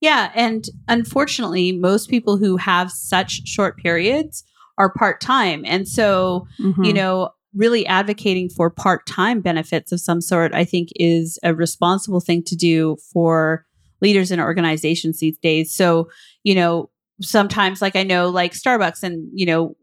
Yeah. 0.00 0.30
And 0.34 0.66
unfortunately, 0.88 1.72
most 1.72 2.10
people 2.10 2.36
who 2.36 2.56
have 2.58 2.90
such 2.90 3.46
short 3.48 3.78
periods 3.78 4.44
are 4.78 4.92
part 4.92 5.20
time. 5.22 5.64
And 5.64 5.88
so, 5.88 6.46
you 6.58 6.72
Mhm. 6.74 6.94
know, 6.94 7.30
really 7.54 7.86
advocating 7.86 8.50
for 8.50 8.68
part 8.68 9.06
time 9.06 9.40
benefits 9.40 9.90
of 9.92 10.00
some 10.00 10.20
sort, 10.20 10.52
I 10.52 10.64
think, 10.64 10.90
is 10.96 11.38
a 11.42 11.54
responsible 11.54 12.20
thing 12.20 12.42
to 12.44 12.56
do 12.56 12.98
for 13.12 13.64
leaders 14.02 14.30
in 14.30 14.38
organizations 14.38 15.20
these 15.20 15.38
days. 15.38 15.72
So, 15.74 16.08
you 16.44 16.54
know, 16.54 16.90
sometimes, 17.22 17.80
like 17.80 17.96
I 17.96 18.02
know, 18.02 18.28
like 18.28 18.52
Starbucks 18.52 19.02
and, 19.02 19.26
you 19.32 19.46
know, 19.46 19.74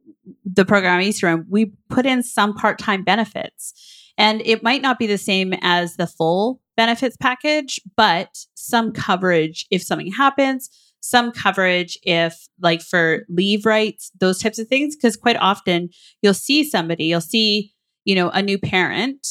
the 0.46 0.66
program 0.66 1.00
I 1.00 1.04
used 1.04 1.20
to 1.20 1.28
run, 1.28 1.46
we 1.50 1.74
put 1.90 2.06
in 2.06 2.24
some 2.24 2.54
part 2.54 2.80
time 2.80 3.04
benefits. 3.04 3.74
And 4.18 4.42
it 4.46 4.62
might 4.64 4.82
not 4.82 5.00
be 5.00 5.08
the 5.08 5.18
same 5.18 5.54
as 5.62 5.96
the 5.96 6.08
full 6.08 6.62
benefits 6.78 7.18
package, 7.18 7.80
but 7.96 8.46
some 8.56 8.92
coverage 8.92 9.66
if 9.72 9.82
something 9.82 10.12
happens, 10.12 10.70
some 11.00 11.32
coverage 11.32 11.98
if, 12.04 12.48
like, 12.62 12.82
for 12.82 13.26
leave 13.28 13.66
rights, 13.66 14.12
those 14.20 14.40
types 14.40 14.60
of 14.60 14.68
things. 14.68 14.96
Because 14.96 15.18
quite 15.18 15.38
often 15.38 15.90
you'll 16.22 16.34
see 16.34 16.64
somebody, 16.64 17.06
you'll 17.06 17.22
see, 17.22 17.74
you 18.06 18.16
know, 18.16 18.30
a 18.30 18.42
new 18.42 18.58
parent 18.58 19.28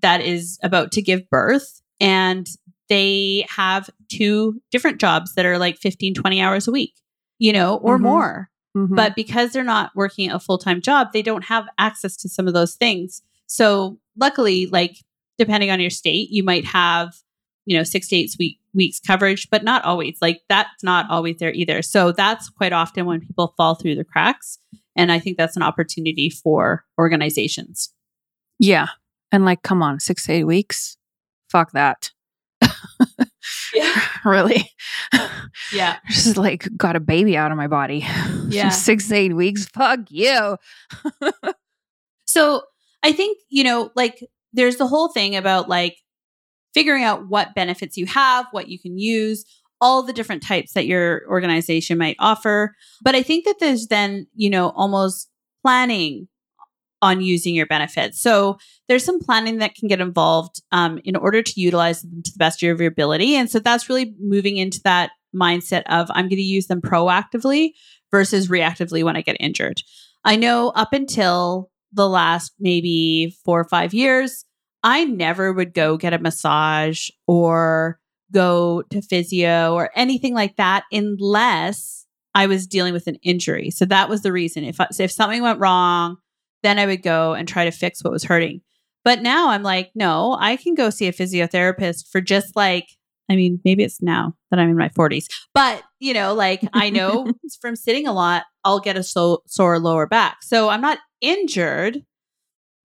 that 0.00 0.20
is 0.20 0.58
about 0.62 0.92
to 0.92 1.02
give 1.02 1.28
birth 1.28 1.82
and 2.00 2.46
they 2.88 3.46
have 3.54 3.90
two 4.08 4.60
different 4.70 5.00
jobs 5.00 5.34
that 5.34 5.46
are 5.46 5.58
like 5.58 5.76
15, 5.78 6.14
20 6.14 6.40
hours 6.40 6.66
a 6.66 6.72
week, 6.72 6.94
you 7.38 7.52
know, 7.52 7.76
or 7.76 7.98
Mhm. 7.98 8.02
more. 8.02 8.50
Mhm. 8.76 8.94
But 8.94 9.16
because 9.16 9.52
they're 9.52 9.64
not 9.64 9.90
working 9.96 10.30
a 10.30 10.38
full 10.40 10.58
time 10.58 10.80
job, 10.80 11.08
they 11.12 11.22
don't 11.22 11.44
have 11.44 11.66
access 11.78 12.16
to 12.18 12.28
some 12.28 12.46
of 12.46 12.54
those 12.54 12.74
things. 12.76 13.22
So, 13.46 13.98
luckily, 14.16 14.66
like 14.66 14.96
depending 15.38 15.70
on 15.70 15.80
your 15.80 15.90
state, 15.90 16.30
you 16.30 16.42
might 16.44 16.64
have, 16.66 17.14
you 17.66 17.76
know, 17.76 17.82
six 17.82 18.08
to 18.08 18.16
eight 18.16 18.34
week, 18.38 18.58
weeks 18.74 19.00
coverage, 19.00 19.48
but 19.50 19.64
not 19.64 19.84
always. 19.84 20.18
Like 20.22 20.42
that's 20.48 20.82
not 20.84 21.10
always 21.10 21.36
there 21.38 21.52
either. 21.52 21.82
So, 21.82 22.12
that's 22.12 22.48
quite 22.48 22.72
often 22.72 23.06
when 23.06 23.20
people 23.20 23.54
fall 23.56 23.74
through 23.74 23.96
the 23.96 24.04
cracks. 24.04 24.58
And 24.96 25.10
I 25.10 25.18
think 25.18 25.36
that's 25.38 25.56
an 25.56 25.62
opportunity 25.62 26.30
for 26.30 26.84
organizations. 26.98 27.92
yeah. 28.58 28.88
And 29.32 29.44
like, 29.44 29.62
come 29.62 29.80
on, 29.82 30.00
six 30.00 30.26
to 30.26 30.32
eight 30.32 30.44
weeks? 30.44 30.96
Fuck 31.50 31.70
that. 31.72 32.10
Yeah. 33.74 34.02
really? 34.24 34.70
Yeah. 35.72 35.98
Just 36.08 36.36
like 36.36 36.68
got 36.76 36.96
a 36.96 37.00
baby 37.00 37.36
out 37.36 37.50
of 37.50 37.56
my 37.56 37.66
body. 37.68 38.06
Yeah. 38.50 38.70
six 38.70 39.12
eight 39.12 39.32
weeks. 39.36 39.66
Fuck 39.66 40.00
you. 40.08 40.56
So 42.24 42.62
I 43.04 43.12
think, 43.12 43.38
you 43.48 43.62
know, 43.62 43.90
like 43.94 44.26
there's 44.52 44.76
the 44.76 44.88
whole 44.88 45.12
thing 45.12 45.36
about 45.36 45.68
like 45.68 45.96
figuring 46.74 47.04
out 47.04 47.28
what 47.28 47.54
benefits 47.54 47.96
you 47.96 48.06
have, 48.06 48.46
what 48.50 48.68
you 48.68 48.78
can 48.78 48.98
use, 48.98 49.44
all 49.80 50.02
the 50.02 50.12
different 50.12 50.42
types 50.42 50.72
that 50.72 50.86
your 50.86 51.22
organization 51.28 51.96
might 51.96 52.16
offer. 52.18 52.74
But 53.02 53.14
I 53.14 53.22
think 53.22 53.44
that 53.44 53.60
there's 53.60 53.86
then, 53.86 54.26
you 54.34 54.50
know, 54.50 54.70
almost 54.70 55.28
planning 55.62 56.26
on 57.02 57.20
using 57.20 57.54
your 57.54 57.66
benefits. 57.66 58.20
So 58.20 58.58
there's 58.88 59.04
some 59.04 59.20
planning 59.20 59.58
that 59.58 59.74
can 59.74 59.88
get 59.88 60.00
involved 60.00 60.62
um, 60.72 61.00
in 61.04 61.16
order 61.16 61.42
to 61.42 61.60
utilize 61.60 62.02
them 62.02 62.22
to 62.22 62.32
the 62.32 62.38
best 62.38 62.62
of 62.62 62.80
your 62.80 62.88
ability. 62.88 63.36
And 63.36 63.50
so 63.50 63.58
that's 63.58 63.88
really 63.88 64.14
moving 64.20 64.56
into 64.56 64.80
that 64.84 65.12
mindset 65.34 65.82
of 65.86 66.10
I'm 66.10 66.26
going 66.26 66.36
to 66.36 66.42
use 66.42 66.66
them 66.66 66.80
proactively 66.80 67.70
versus 68.10 68.48
reactively 68.48 69.04
when 69.04 69.16
I 69.16 69.22
get 69.22 69.36
injured. 69.40 69.80
I 70.24 70.36
know 70.36 70.70
up 70.70 70.92
until 70.92 71.70
the 71.92 72.08
last 72.08 72.52
maybe 72.58 73.36
four 73.44 73.60
or 73.60 73.68
five 73.68 73.94
years, 73.94 74.44
I 74.82 75.04
never 75.04 75.52
would 75.52 75.74
go 75.74 75.96
get 75.96 76.12
a 76.12 76.18
massage 76.18 77.08
or 77.26 77.98
go 78.32 78.82
to 78.90 79.02
physio 79.02 79.74
or 79.74 79.90
anything 79.94 80.34
like 80.34 80.56
that 80.56 80.84
unless 80.92 82.06
I 82.34 82.46
was 82.46 82.66
dealing 82.66 82.92
with 82.92 83.06
an 83.06 83.16
injury. 83.22 83.70
So 83.70 83.84
that 83.86 84.08
was 84.08 84.22
the 84.22 84.32
reason. 84.32 84.64
If 84.64 84.78
if 84.98 85.10
something 85.10 85.42
went 85.42 85.58
wrong, 85.58 86.16
then 86.62 86.78
I 86.78 86.86
would 86.86 87.02
go 87.02 87.34
and 87.34 87.46
try 87.48 87.64
to 87.64 87.70
fix 87.70 88.02
what 88.02 88.12
was 88.12 88.24
hurting. 88.24 88.60
But 89.04 89.22
now 89.22 89.48
I'm 89.50 89.62
like, 89.62 89.90
no, 89.94 90.36
I 90.38 90.56
can 90.56 90.74
go 90.74 90.90
see 90.90 91.08
a 91.08 91.12
physiotherapist 91.12 92.08
for 92.10 92.20
just 92.20 92.56
like 92.56 92.86
I 93.30 93.36
mean, 93.36 93.60
maybe 93.64 93.84
it's 93.84 94.02
now 94.02 94.34
that 94.50 94.58
I'm 94.58 94.70
in 94.70 94.76
my 94.76 94.88
40s, 94.88 95.26
but 95.54 95.84
you 96.00 96.12
know, 96.12 96.34
like 96.34 96.62
I 96.72 96.90
know 96.90 97.32
from 97.60 97.76
sitting 97.76 98.08
a 98.08 98.12
lot, 98.12 98.42
I'll 98.64 98.80
get 98.80 98.96
a 98.96 99.04
so- 99.04 99.44
sore 99.46 99.78
lower 99.78 100.08
back. 100.08 100.38
So 100.42 100.68
I'm 100.68 100.80
not 100.80 100.98
injured, 101.20 102.02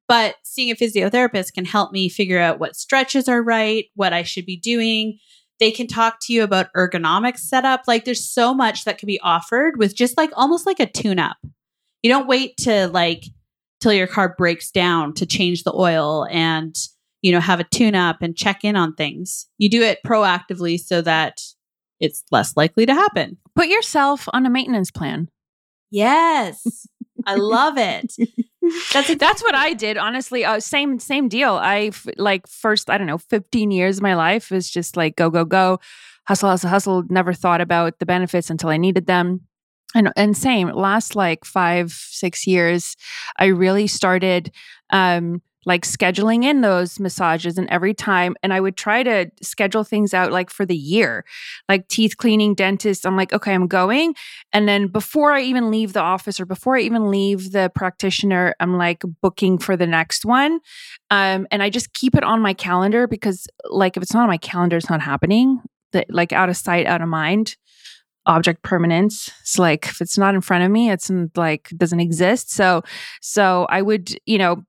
but 0.07 0.35
seeing 0.43 0.69
a 0.69 0.75
physiotherapist 0.75 1.53
can 1.53 1.65
help 1.65 1.91
me 1.91 2.09
figure 2.09 2.39
out 2.39 2.59
what 2.59 2.75
stretches 2.75 3.27
are 3.27 3.41
right, 3.41 3.85
what 3.95 4.13
I 4.13 4.21
should 4.21 4.45
be 4.45 4.55
doing. 4.55 5.17
They 5.59 5.71
can 5.71 5.87
talk 5.87 6.17
to 6.23 6.33
you 6.33 6.43
about 6.43 6.71
ergonomic 6.77 7.39
setup. 7.39 7.83
Like 7.87 8.05
there's 8.05 8.29
so 8.29 8.53
much 8.53 8.83
that 8.85 8.99
can 8.99 9.07
be 9.07 9.19
offered 9.21 9.77
with 9.77 9.95
just 9.95 10.15
like 10.15 10.29
almost 10.35 10.67
like 10.67 10.79
a 10.79 10.85
tune 10.85 11.17
up. 11.17 11.37
You 12.03 12.11
don't 12.11 12.27
wait 12.27 12.55
to 12.57 12.87
like 12.89 13.23
till 13.85 13.93
your 13.93 14.07
car 14.07 14.33
breaks 14.35 14.71
down 14.71 15.13
to 15.13 15.27
change 15.27 15.61
the 15.63 15.71
oil 15.75 16.25
and 16.31 16.75
you 17.21 17.31
know 17.31 17.39
have 17.39 17.59
a 17.59 17.63
tune 17.65 17.93
up 17.93 18.17
and 18.23 18.35
check 18.35 18.63
in 18.63 18.75
on 18.75 18.95
things. 18.95 19.45
You 19.59 19.69
do 19.69 19.83
it 19.83 19.99
proactively 20.03 20.79
so 20.79 21.03
that 21.03 21.39
it's 21.99 22.23
less 22.31 22.57
likely 22.57 22.87
to 22.87 22.95
happen. 22.95 23.37
Put 23.55 23.67
yourself 23.67 24.27
on 24.33 24.47
a 24.47 24.49
maintenance 24.49 24.89
plan. 24.89 25.29
Yes. 25.91 26.87
I 27.27 27.35
love 27.35 27.77
it. 27.77 28.11
That's 28.93 29.11
a- 29.11 29.15
that's 29.15 29.43
what 29.43 29.53
I 29.53 29.73
did. 29.73 29.95
Honestly, 29.95 30.43
uh, 30.43 30.59
same 30.59 30.97
same 30.97 31.27
deal. 31.29 31.53
I 31.53 31.91
like 32.17 32.47
first 32.47 32.89
I 32.89 32.97
don't 32.97 33.05
know, 33.05 33.19
fifteen 33.19 33.69
years 33.69 33.97
of 33.97 34.03
my 34.03 34.15
life 34.15 34.51
is 34.51 34.67
just 34.67 34.97
like 34.97 35.15
go 35.15 35.29
go 35.29 35.45
go, 35.45 35.79
hustle 36.27 36.49
hustle 36.49 36.71
hustle. 36.71 37.03
Never 37.07 37.33
thought 37.33 37.61
about 37.61 37.99
the 37.99 38.07
benefits 38.07 38.49
until 38.49 38.69
I 38.69 38.77
needed 38.77 39.05
them. 39.05 39.41
And 39.95 40.11
and 40.15 40.37
same 40.37 40.69
last 40.69 41.15
like 41.15 41.45
five 41.45 41.91
six 41.91 42.45
years, 42.45 42.95
I 43.39 43.45
really 43.45 43.87
started 43.87 44.51
um, 44.91 45.41
like 45.65 45.83
scheduling 45.83 46.43
in 46.43 46.61
those 46.61 46.99
massages 46.99 47.57
and 47.57 47.67
every 47.69 47.93
time 47.93 48.35
and 48.43 48.53
i 48.53 48.59
would 48.59 48.77
try 48.77 49.03
to 49.03 49.29
schedule 49.41 49.83
things 49.83 50.13
out 50.13 50.31
like 50.31 50.49
for 50.49 50.65
the 50.65 50.75
year 50.75 51.25
like 51.67 51.87
teeth 51.87 52.17
cleaning 52.17 52.53
dentist 52.53 53.05
i'm 53.05 53.17
like 53.17 53.33
okay 53.33 53.53
i'm 53.53 53.67
going 53.67 54.13
and 54.53 54.67
then 54.67 54.87
before 54.87 55.31
i 55.33 55.41
even 55.41 55.71
leave 55.71 55.93
the 55.93 55.99
office 55.99 56.39
or 56.39 56.45
before 56.45 56.77
i 56.77 56.81
even 56.81 57.09
leave 57.09 57.51
the 57.51 57.71
practitioner 57.75 58.55
i'm 58.59 58.77
like 58.77 59.03
booking 59.21 59.57
for 59.57 59.75
the 59.75 59.87
next 59.87 60.25
one 60.25 60.59
um, 61.09 61.47
and 61.51 61.61
i 61.63 61.69
just 61.69 61.93
keep 61.93 62.15
it 62.15 62.23
on 62.23 62.41
my 62.41 62.53
calendar 62.53 63.07
because 63.07 63.47
like 63.69 63.97
if 63.97 64.03
it's 64.03 64.13
not 64.13 64.23
on 64.23 64.29
my 64.29 64.37
calendar 64.37 64.77
it's 64.77 64.89
not 64.89 65.01
happening 65.01 65.61
that 65.91 66.05
like 66.09 66.31
out 66.31 66.49
of 66.49 66.57
sight 66.57 66.85
out 66.85 67.01
of 67.01 67.07
mind 67.07 67.55
object 68.25 68.63
permanence. 68.63 69.31
It's 69.41 69.59
like 69.59 69.87
if 69.87 70.01
it's 70.01 70.17
not 70.17 70.35
in 70.35 70.41
front 70.41 70.63
of 70.63 70.71
me, 70.71 70.89
it's 70.89 71.11
like 71.35 71.69
doesn't 71.77 71.99
exist. 71.99 72.51
So 72.51 72.83
so 73.21 73.65
I 73.69 73.81
would, 73.81 74.17
you 74.25 74.37
know, 74.37 74.63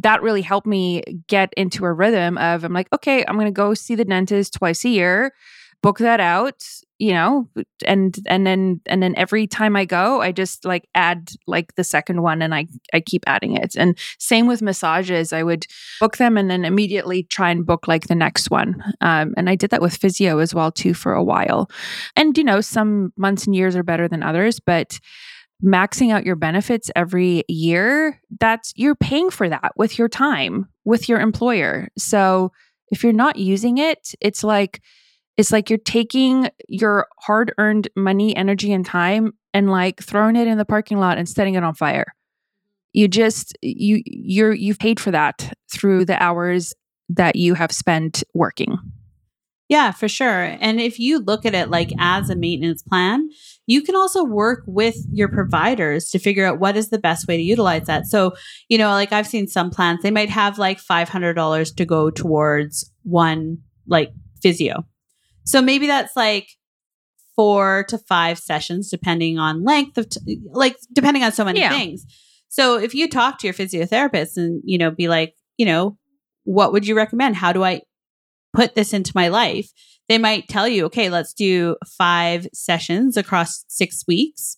that 0.00 0.22
really 0.22 0.42
helped 0.42 0.66
me 0.66 1.02
get 1.26 1.52
into 1.56 1.84
a 1.84 1.92
rhythm 1.92 2.38
of 2.38 2.64
I'm 2.64 2.72
like, 2.72 2.88
okay, 2.94 3.24
I'm 3.26 3.34
going 3.34 3.46
to 3.46 3.50
go 3.50 3.74
see 3.74 3.94
the 3.94 4.04
dentist 4.04 4.54
twice 4.54 4.84
a 4.84 4.88
year, 4.88 5.32
book 5.82 5.98
that 5.98 6.20
out, 6.20 6.64
you 6.98 7.12
know, 7.12 7.48
and 7.86 8.16
and 8.26 8.46
then 8.46 8.80
and 8.86 9.02
then 9.02 9.14
every 9.16 9.46
time 9.46 9.76
I 9.76 9.84
go, 9.84 10.20
I 10.22 10.32
just 10.32 10.64
like 10.64 10.88
add 10.94 11.30
like 11.46 11.74
the 11.74 11.84
second 11.84 12.22
one 12.22 12.42
and 12.42 12.54
I 12.54 12.66
I 12.94 13.00
keep 13.00 13.24
adding 13.26 13.56
it. 13.56 13.74
And 13.76 13.98
same 14.18 14.46
with 14.46 14.62
massages, 14.62 15.32
I 15.32 15.42
would 15.42 15.66
book 16.00 16.16
them 16.16 16.36
and 16.36 16.50
then 16.50 16.64
immediately 16.64 17.24
try 17.24 17.50
and 17.50 17.66
book 17.66 17.86
like 17.86 18.06
the 18.06 18.14
next 18.14 18.50
one. 18.50 18.82
Um, 19.00 19.34
and 19.36 19.50
I 19.50 19.56
did 19.56 19.70
that 19.70 19.82
with 19.82 19.96
physio 19.96 20.38
as 20.38 20.54
well 20.54 20.72
too 20.72 20.94
for 20.94 21.12
a 21.12 21.24
while. 21.24 21.70
And 22.16 22.36
you 22.36 22.44
know, 22.44 22.60
some 22.60 23.12
months 23.16 23.46
and 23.46 23.54
years 23.54 23.76
are 23.76 23.82
better 23.82 24.08
than 24.08 24.22
others, 24.22 24.58
but 24.58 24.98
maxing 25.64 26.12
out 26.12 26.26
your 26.26 26.36
benefits 26.36 26.90
every 26.94 27.44
year, 27.48 28.20
that's 28.40 28.72
you're 28.76 28.94
paying 28.94 29.30
for 29.30 29.48
that 29.48 29.72
with 29.76 29.98
your 29.98 30.08
time 30.08 30.66
with 30.84 31.08
your 31.08 31.20
employer. 31.20 31.88
So 31.98 32.52
if 32.90 33.02
you're 33.02 33.12
not 33.12 33.36
using 33.36 33.78
it, 33.78 34.14
it's 34.20 34.44
like 34.44 34.80
it's 35.36 35.52
like 35.52 35.68
you're 35.68 35.78
taking 35.78 36.48
your 36.68 37.06
hard-earned 37.20 37.88
money, 37.96 38.34
energy 38.34 38.72
and 38.72 38.86
time 38.86 39.32
and 39.52 39.70
like 39.70 40.02
throwing 40.02 40.36
it 40.36 40.48
in 40.48 40.58
the 40.58 40.64
parking 40.64 40.98
lot 40.98 41.18
and 41.18 41.28
setting 41.28 41.54
it 41.54 41.64
on 41.64 41.74
fire. 41.74 42.14
You 42.92 43.08
just 43.08 43.56
you 43.60 44.02
you're 44.06 44.54
you've 44.54 44.78
paid 44.78 44.98
for 44.98 45.10
that 45.10 45.52
through 45.70 46.06
the 46.06 46.20
hours 46.22 46.74
that 47.10 47.36
you 47.36 47.54
have 47.54 47.70
spent 47.70 48.24
working. 48.34 48.78
Yeah, 49.68 49.90
for 49.90 50.08
sure. 50.08 50.56
And 50.60 50.80
if 50.80 51.00
you 51.00 51.18
look 51.18 51.44
at 51.44 51.54
it 51.54 51.70
like 51.70 51.90
as 51.98 52.30
a 52.30 52.36
maintenance 52.36 52.82
plan, 52.82 53.28
you 53.66 53.82
can 53.82 53.96
also 53.96 54.22
work 54.22 54.62
with 54.66 54.96
your 55.10 55.28
providers 55.28 56.08
to 56.10 56.20
figure 56.20 56.46
out 56.46 56.60
what 56.60 56.76
is 56.76 56.90
the 56.90 57.00
best 57.00 57.26
way 57.26 57.36
to 57.36 57.42
utilize 57.42 57.86
that. 57.86 58.06
So, 58.06 58.34
you 58.68 58.78
know, 58.78 58.90
like 58.90 59.12
I've 59.12 59.26
seen 59.26 59.48
some 59.48 59.70
plans, 59.70 60.02
they 60.02 60.12
might 60.12 60.30
have 60.30 60.58
like 60.58 60.78
$500 60.78 61.76
to 61.76 61.84
go 61.84 62.10
towards 62.10 62.90
one 63.02 63.58
like 63.88 64.12
physio. 64.40 64.86
So 65.46 65.62
maybe 65.62 65.86
that's 65.86 66.14
like 66.14 66.48
four 67.34 67.84
to 67.88 67.98
five 67.98 68.38
sessions, 68.38 68.90
depending 68.90 69.38
on 69.38 69.64
length 69.64 69.96
of, 69.96 70.08
t- 70.08 70.40
like, 70.50 70.76
depending 70.92 71.22
on 71.22 71.32
so 71.32 71.44
many 71.44 71.60
yeah. 71.60 71.70
things. 71.70 72.04
So 72.48 72.78
if 72.78 72.94
you 72.94 73.08
talk 73.08 73.38
to 73.38 73.46
your 73.46 73.54
physiotherapist 73.54 74.36
and, 74.36 74.60
you 74.64 74.76
know, 74.76 74.90
be 74.90 75.08
like, 75.08 75.34
you 75.56 75.66
know, 75.66 75.96
what 76.44 76.72
would 76.72 76.86
you 76.86 76.96
recommend? 76.96 77.36
How 77.36 77.52
do 77.52 77.64
I 77.64 77.82
put 78.56 78.74
this 78.74 78.92
into 78.92 79.12
my 79.14 79.28
life, 79.28 79.70
they 80.08 80.18
might 80.18 80.48
tell 80.48 80.66
you, 80.66 80.86
okay, 80.86 81.10
let's 81.10 81.34
do 81.34 81.76
five 81.98 82.48
sessions 82.54 83.16
across 83.16 83.64
six 83.68 84.02
weeks. 84.08 84.56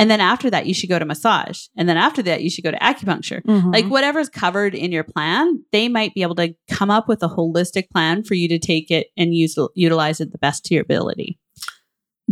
And 0.00 0.10
then 0.10 0.18
after 0.18 0.48
that, 0.48 0.64
you 0.64 0.72
should 0.72 0.88
go 0.88 0.98
to 0.98 1.04
massage. 1.04 1.66
And 1.76 1.86
then 1.86 1.98
after 1.98 2.22
that, 2.22 2.42
you 2.42 2.48
should 2.48 2.64
go 2.64 2.70
to 2.70 2.78
acupuncture. 2.78 3.42
Mm-hmm. 3.42 3.70
Like 3.70 3.84
whatever's 3.84 4.30
covered 4.30 4.74
in 4.74 4.92
your 4.92 5.04
plan, 5.04 5.62
they 5.72 5.88
might 5.88 6.14
be 6.14 6.22
able 6.22 6.36
to 6.36 6.54
come 6.70 6.90
up 6.90 7.06
with 7.06 7.22
a 7.22 7.28
holistic 7.28 7.90
plan 7.90 8.24
for 8.24 8.32
you 8.32 8.48
to 8.48 8.58
take 8.58 8.90
it 8.90 9.08
and 9.18 9.34
use 9.34 9.58
utilize 9.74 10.18
it 10.22 10.32
the 10.32 10.38
best 10.38 10.64
to 10.64 10.74
your 10.74 10.82
ability. 10.82 11.38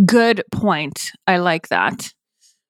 Good 0.02 0.44
point. 0.50 1.11
I 1.26 1.37
like 1.37 1.68
that. 1.68 2.14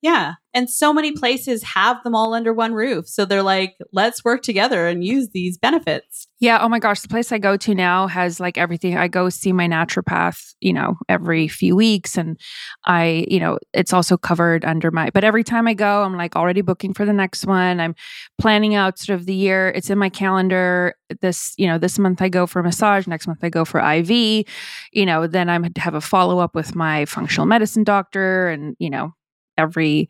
Yeah. 0.03 0.35
And 0.59 0.69
so 0.69 0.93
many 0.93 1.13
places 1.13 1.63
have 1.63 2.03
them 2.03 2.17
all 2.17 2.35
under 2.35 2.53
one 2.53 2.73
roof. 2.73 3.07
So 3.07 3.25
they're 3.25 3.45
like, 3.45 3.77
let's 3.93 4.25
work 4.25 4.43
together 4.43 4.89
and 4.89 5.05
use 5.05 5.29
these 5.29 5.57
benefits. 5.57 6.27
Yeah. 6.41 6.59
Oh 6.61 6.69
my 6.69 6.81
gosh. 6.81 7.01
The 7.01 7.07
place 7.07 7.31
I 7.31 7.39
go 7.39 7.57
to 7.59 7.77
now 7.77 8.09
has 8.09 8.41
like 8.41 8.59
everything. 8.59 8.99
I 8.99 9.07
go 9.07 9.29
see 9.29 9.53
my 9.53 9.69
naturopath, 9.69 10.57
you 10.59 10.73
know, 10.73 10.97
every 11.09 11.47
few 11.47 11.77
weeks. 11.77 12.19
And 12.19 12.41
I, 12.87 13.25
you 13.29 13.39
know, 13.39 13.61
it's 13.73 13.93
also 13.93 14.17
covered 14.17 14.65
under 14.65 14.91
my, 14.91 15.11
but 15.11 15.23
every 15.23 15.45
time 15.45 15.69
I 15.69 15.75
go, 15.75 16.03
I'm 16.03 16.17
like 16.17 16.35
already 16.35 16.61
booking 16.61 16.93
for 16.93 17.05
the 17.05 17.13
next 17.13 17.47
one. 17.47 17.79
I'm 17.79 17.95
planning 18.41 18.75
out 18.75 18.99
sort 18.99 19.21
of 19.21 19.27
the 19.27 19.35
year. 19.35 19.69
It's 19.77 19.91
in 19.91 19.99
my 19.99 20.09
calendar. 20.09 20.97
This, 21.21 21.55
you 21.57 21.69
know, 21.69 21.79
this 21.79 22.01
month 22.01 22.21
I 22.21 22.29
go 22.29 22.49
for 22.49 22.65
massage. 22.65 23.07
Next 23.07 23.29
month 23.29 23.45
I 23.45 23.49
go 23.49 23.65
for 23.65 23.79
IV. 23.79 24.11
You 24.11 25.07
know, 25.07 25.29
then 25.29 25.49
I'm 25.49 25.71
have 25.77 25.95
a 25.95 26.01
follow 26.01 26.41
up 26.41 26.57
with 26.57 26.75
my 26.75 27.05
functional 27.05 27.47
medicine 27.47 27.85
doctor 27.85 28.49
and, 28.49 28.75
you 28.81 28.91
know, 28.91 29.15
every 29.59 30.09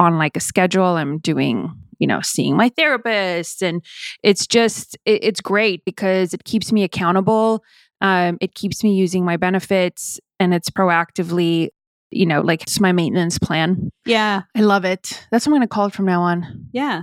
on 0.00 0.18
like 0.18 0.36
a 0.36 0.40
schedule. 0.40 0.96
I'm 0.96 1.18
doing, 1.18 1.72
you 1.98 2.06
know, 2.06 2.20
seeing 2.22 2.56
my 2.56 2.70
therapist. 2.70 3.62
And 3.62 3.84
it's 4.24 4.46
just, 4.46 4.96
it, 5.04 5.22
it's 5.22 5.40
great 5.40 5.84
because 5.84 6.34
it 6.34 6.44
keeps 6.44 6.72
me 6.72 6.82
accountable. 6.82 7.62
Um, 8.00 8.38
it 8.40 8.54
keeps 8.54 8.82
me 8.82 8.94
using 8.94 9.24
my 9.24 9.36
benefits 9.36 10.18
and 10.40 10.54
it's 10.54 10.70
proactively, 10.70 11.68
you 12.10 12.24
know, 12.24 12.40
like 12.40 12.62
it's 12.62 12.80
my 12.80 12.92
maintenance 12.92 13.38
plan. 13.38 13.90
Yeah. 14.06 14.42
I 14.56 14.62
love 14.62 14.86
it. 14.86 15.26
That's 15.30 15.46
what 15.46 15.52
I'm 15.52 15.58
going 15.58 15.68
to 15.68 15.68
call 15.68 15.86
it 15.86 15.94
from 15.94 16.06
now 16.06 16.22
on. 16.22 16.68
Yeah, 16.72 17.02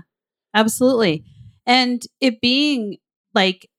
absolutely. 0.56 1.24
And 1.68 2.02
it 2.20 2.42
being 2.42 2.98
like 3.36 3.70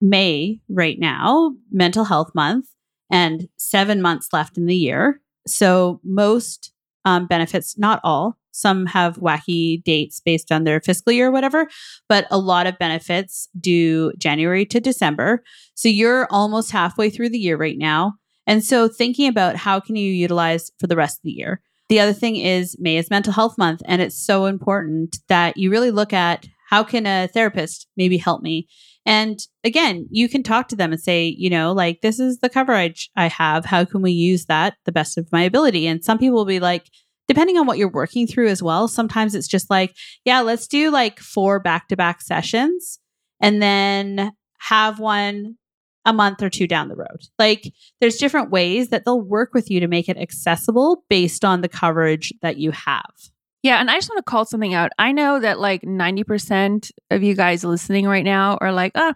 May 0.00 0.60
right 0.70 0.98
now, 0.98 1.52
mental 1.70 2.04
health 2.04 2.30
month, 2.34 2.68
and 3.10 3.48
seven 3.58 4.00
months 4.00 4.28
left 4.32 4.56
in 4.56 4.64
the 4.64 4.74
year. 4.74 5.20
So 5.46 6.00
most 6.02 6.72
um, 7.04 7.26
benefits, 7.26 7.78
not 7.78 8.00
all, 8.04 8.36
Some 8.52 8.86
have 8.86 9.16
wacky 9.16 9.82
dates 9.84 10.20
based 10.20 10.50
on 10.50 10.64
their 10.64 10.80
fiscal 10.80 11.12
year 11.12 11.28
or 11.28 11.30
whatever, 11.30 11.68
but 12.08 12.26
a 12.30 12.38
lot 12.38 12.66
of 12.66 12.78
benefits 12.78 13.48
do 13.58 14.12
January 14.18 14.66
to 14.66 14.80
December. 14.80 15.42
So 15.74 15.88
you're 15.88 16.26
almost 16.30 16.72
halfway 16.72 17.10
through 17.10 17.30
the 17.30 17.38
year 17.38 17.56
right 17.56 17.78
now. 17.78 18.14
And 18.46 18.64
so 18.64 18.88
thinking 18.88 19.28
about 19.28 19.56
how 19.56 19.78
can 19.80 19.96
you 19.96 20.12
utilize 20.12 20.70
for 20.80 20.88
the 20.88 20.96
rest 20.96 21.18
of 21.18 21.22
the 21.22 21.30
year. 21.30 21.60
The 21.88 22.00
other 22.00 22.12
thing 22.12 22.36
is 22.36 22.76
May 22.78 22.96
is 22.96 23.10
mental 23.10 23.32
health 23.32 23.56
month 23.56 23.82
and 23.84 24.02
it's 24.02 24.20
so 24.20 24.46
important 24.46 25.18
that 25.28 25.56
you 25.56 25.70
really 25.70 25.90
look 25.90 26.12
at 26.12 26.46
how 26.68 26.84
can 26.84 27.06
a 27.06 27.26
therapist 27.26 27.88
maybe 27.96 28.16
help 28.16 28.42
me? 28.42 28.68
And 29.06 29.38
again, 29.64 30.06
you 30.10 30.28
can 30.28 30.42
talk 30.42 30.68
to 30.68 30.76
them 30.76 30.92
and 30.92 31.00
say, 31.00 31.34
you 31.36 31.50
know, 31.50 31.72
like 31.72 32.00
this 32.02 32.20
is 32.20 32.38
the 32.38 32.50
coverage 32.50 33.10
I 33.16 33.28
have. 33.28 33.64
How 33.64 33.84
can 33.84 34.02
we 34.02 34.12
use 34.12 34.46
that 34.46 34.74
the 34.84 34.92
best 34.92 35.16
of 35.16 35.30
my 35.32 35.42
ability? 35.42 35.86
And 35.86 36.04
some 36.04 36.18
people 36.18 36.36
will 36.36 36.44
be 36.44 36.60
like, 36.60 36.86
depending 37.26 37.56
on 37.56 37.66
what 37.66 37.78
you're 37.78 37.90
working 37.90 38.26
through 38.26 38.48
as 38.48 38.62
well, 38.62 38.88
sometimes 38.88 39.34
it's 39.34 39.48
just 39.48 39.70
like, 39.70 39.94
yeah, 40.24 40.40
let's 40.40 40.66
do 40.66 40.90
like 40.90 41.18
four 41.18 41.60
back 41.60 41.88
to 41.88 41.96
back 41.96 42.20
sessions 42.20 42.98
and 43.40 43.62
then 43.62 44.32
have 44.58 44.98
one 44.98 45.56
a 46.04 46.12
month 46.12 46.42
or 46.42 46.50
two 46.50 46.66
down 46.66 46.88
the 46.88 46.96
road. 46.96 47.20
Like 47.38 47.72
there's 48.00 48.16
different 48.16 48.50
ways 48.50 48.88
that 48.88 49.04
they'll 49.04 49.20
work 49.20 49.50
with 49.54 49.70
you 49.70 49.80
to 49.80 49.88
make 49.88 50.08
it 50.08 50.16
accessible 50.16 51.04
based 51.08 51.44
on 51.44 51.60
the 51.60 51.68
coverage 51.68 52.32
that 52.42 52.56
you 52.56 52.70
have. 52.70 53.14
Yeah, 53.62 53.78
and 53.78 53.90
I 53.90 53.94
just 53.94 54.08
want 54.08 54.18
to 54.18 54.30
call 54.30 54.46
something 54.46 54.72
out. 54.72 54.90
I 54.98 55.12
know 55.12 55.38
that 55.38 55.60
like 55.60 55.82
90% 55.82 56.90
of 57.10 57.22
you 57.22 57.34
guys 57.34 57.62
listening 57.62 58.06
right 58.06 58.24
now 58.24 58.56
are 58.60 58.72
like, 58.72 58.92
oh, 58.94 59.12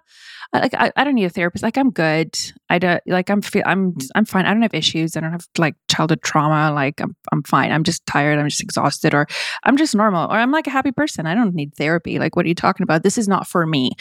like 0.60 0.74
I, 0.74 0.92
I 0.96 1.04
don't 1.04 1.14
need 1.14 1.24
a 1.24 1.30
therapist. 1.30 1.62
Like 1.62 1.76
I'm 1.76 1.90
good. 1.90 2.36
I 2.70 2.78
don't 2.78 3.00
like 3.06 3.28
I'm 3.30 3.42
feel 3.42 3.62
I'm 3.66 3.92
mm. 3.92 4.08
I'm 4.14 4.24
fine. 4.24 4.46
I 4.46 4.52
don't 4.52 4.62
have 4.62 4.74
issues. 4.74 5.16
I 5.16 5.20
don't 5.20 5.32
have 5.32 5.46
like 5.58 5.74
childhood 5.90 6.22
trauma. 6.22 6.72
Like 6.72 7.00
I'm 7.00 7.16
I'm 7.32 7.42
fine. 7.42 7.72
I'm 7.72 7.84
just 7.84 8.06
tired. 8.06 8.38
I'm 8.38 8.48
just 8.48 8.62
exhausted 8.62 9.14
or 9.14 9.26
I'm 9.64 9.76
just 9.76 9.94
normal 9.94 10.30
or 10.30 10.36
I'm 10.36 10.52
like 10.52 10.66
a 10.66 10.70
happy 10.70 10.92
person. 10.92 11.26
I 11.26 11.34
don't 11.34 11.54
need 11.54 11.74
therapy. 11.74 12.18
Like 12.18 12.36
what 12.36 12.44
are 12.44 12.48
you 12.48 12.54
talking 12.54 12.84
about? 12.84 13.02
This 13.02 13.18
is 13.18 13.28
not 13.28 13.46
for 13.46 13.66
me. 13.66 13.92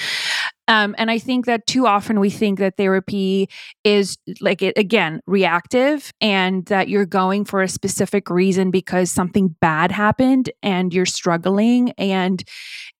Um, 0.69 0.95
and 0.97 1.11
I 1.11 1.19
think 1.19 1.45
that 1.45 1.67
too 1.67 1.87
often 1.87 2.21
we 2.21 2.29
think 2.29 2.59
that 2.59 2.77
therapy 2.77 3.49
is 3.83 4.17
like 4.39 4.61
it 4.61 4.77
again 4.77 5.19
reactive 5.27 6.13
and 6.21 6.65
that 6.67 6.87
you're 6.87 7.05
going 7.05 7.43
for 7.43 7.61
a 7.61 7.67
specific 7.67 8.29
reason 8.29 8.71
because 8.71 9.11
something 9.11 9.55
bad 9.59 9.91
happened 9.91 10.49
and 10.61 10.93
you're 10.93 11.05
struggling 11.05 11.91
and 11.97 12.43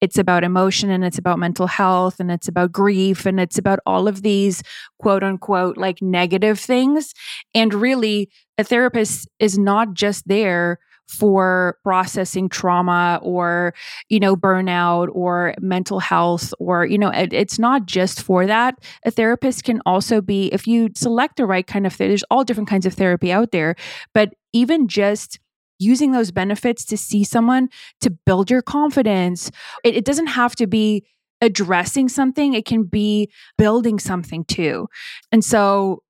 it's 0.02 0.18
about 0.18 0.44
emotion 0.44 0.90
and 0.90 1.04
it's 1.04 1.16
about 1.16 1.38
mental 1.38 1.66
health 1.66 2.20
and 2.20 2.30
it's 2.30 2.48
about 2.48 2.70
grief 2.70 3.24
and 3.24 3.40
it's 3.40 3.56
about 3.56 3.78
all 3.86 4.08
of 4.08 4.20
these 4.20 4.62
quote 4.98 5.22
unquote 5.22 5.78
like 5.78 6.02
negative 6.02 6.60
things. 6.60 7.14
And 7.54 7.72
really, 7.72 8.28
a 8.58 8.64
therapist 8.64 9.26
is 9.38 9.58
not 9.58 9.94
just 9.94 10.28
there 10.28 10.78
for 11.08 11.78
processing 11.82 12.48
trauma 12.48 13.18
or 13.22 13.74
you 14.08 14.18
know 14.18 14.36
burnout 14.36 15.08
or 15.12 15.54
mental 15.60 16.00
health 16.00 16.52
or 16.58 16.86
you 16.86 16.98
know 16.98 17.10
it, 17.10 17.32
it's 17.32 17.58
not 17.58 17.86
just 17.86 18.22
for 18.22 18.46
that. 18.46 18.74
A 19.04 19.10
therapist 19.10 19.64
can 19.64 19.80
also 19.86 20.20
be 20.20 20.46
if 20.48 20.66
you 20.66 20.90
select 20.94 21.36
the 21.36 21.46
right 21.46 21.66
kind 21.66 21.86
of 21.86 21.92
therapy 21.92 22.10
there's 22.10 22.24
all 22.30 22.44
different 22.44 22.68
kinds 22.68 22.86
of 22.86 22.94
therapy 22.94 23.32
out 23.32 23.50
there 23.50 23.74
but 24.12 24.34
even 24.52 24.88
just 24.88 25.38
using 25.78 26.12
those 26.12 26.30
benefits 26.30 26.84
to 26.84 26.96
see 26.96 27.24
someone 27.24 27.68
to 28.00 28.10
build 28.10 28.50
your 28.50 28.62
confidence 28.62 29.50
it, 29.84 29.96
it 29.96 30.04
doesn't 30.04 30.28
have 30.28 30.54
to 30.54 30.66
be 30.66 31.04
addressing 31.44 32.08
something 32.08 32.54
it 32.54 32.64
can 32.64 32.84
be 32.84 33.30
building 33.58 33.98
something 33.98 34.44
too. 34.44 34.88
And 35.30 35.44
so 35.44 36.02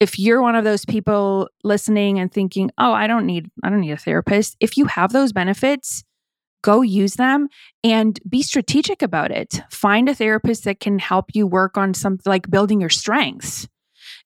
if 0.00 0.18
you're 0.18 0.42
one 0.42 0.54
of 0.54 0.64
those 0.64 0.84
people 0.84 1.48
listening 1.64 2.18
and 2.18 2.32
thinking, 2.32 2.70
"Oh, 2.78 2.92
I 2.92 3.06
don't 3.06 3.26
need 3.26 3.50
I 3.62 3.70
don't 3.70 3.80
need 3.80 3.92
a 3.92 3.96
therapist." 3.96 4.56
If 4.60 4.76
you 4.76 4.86
have 4.86 5.12
those 5.12 5.32
benefits, 5.32 6.04
go 6.62 6.82
use 6.82 7.14
them 7.14 7.48
and 7.84 8.18
be 8.28 8.42
strategic 8.42 9.02
about 9.02 9.30
it. 9.30 9.62
Find 9.70 10.08
a 10.08 10.14
therapist 10.14 10.64
that 10.64 10.80
can 10.80 10.98
help 10.98 11.26
you 11.34 11.46
work 11.46 11.78
on 11.78 11.94
something 11.94 12.30
like 12.30 12.50
building 12.50 12.80
your 12.80 12.90
strengths 12.90 13.68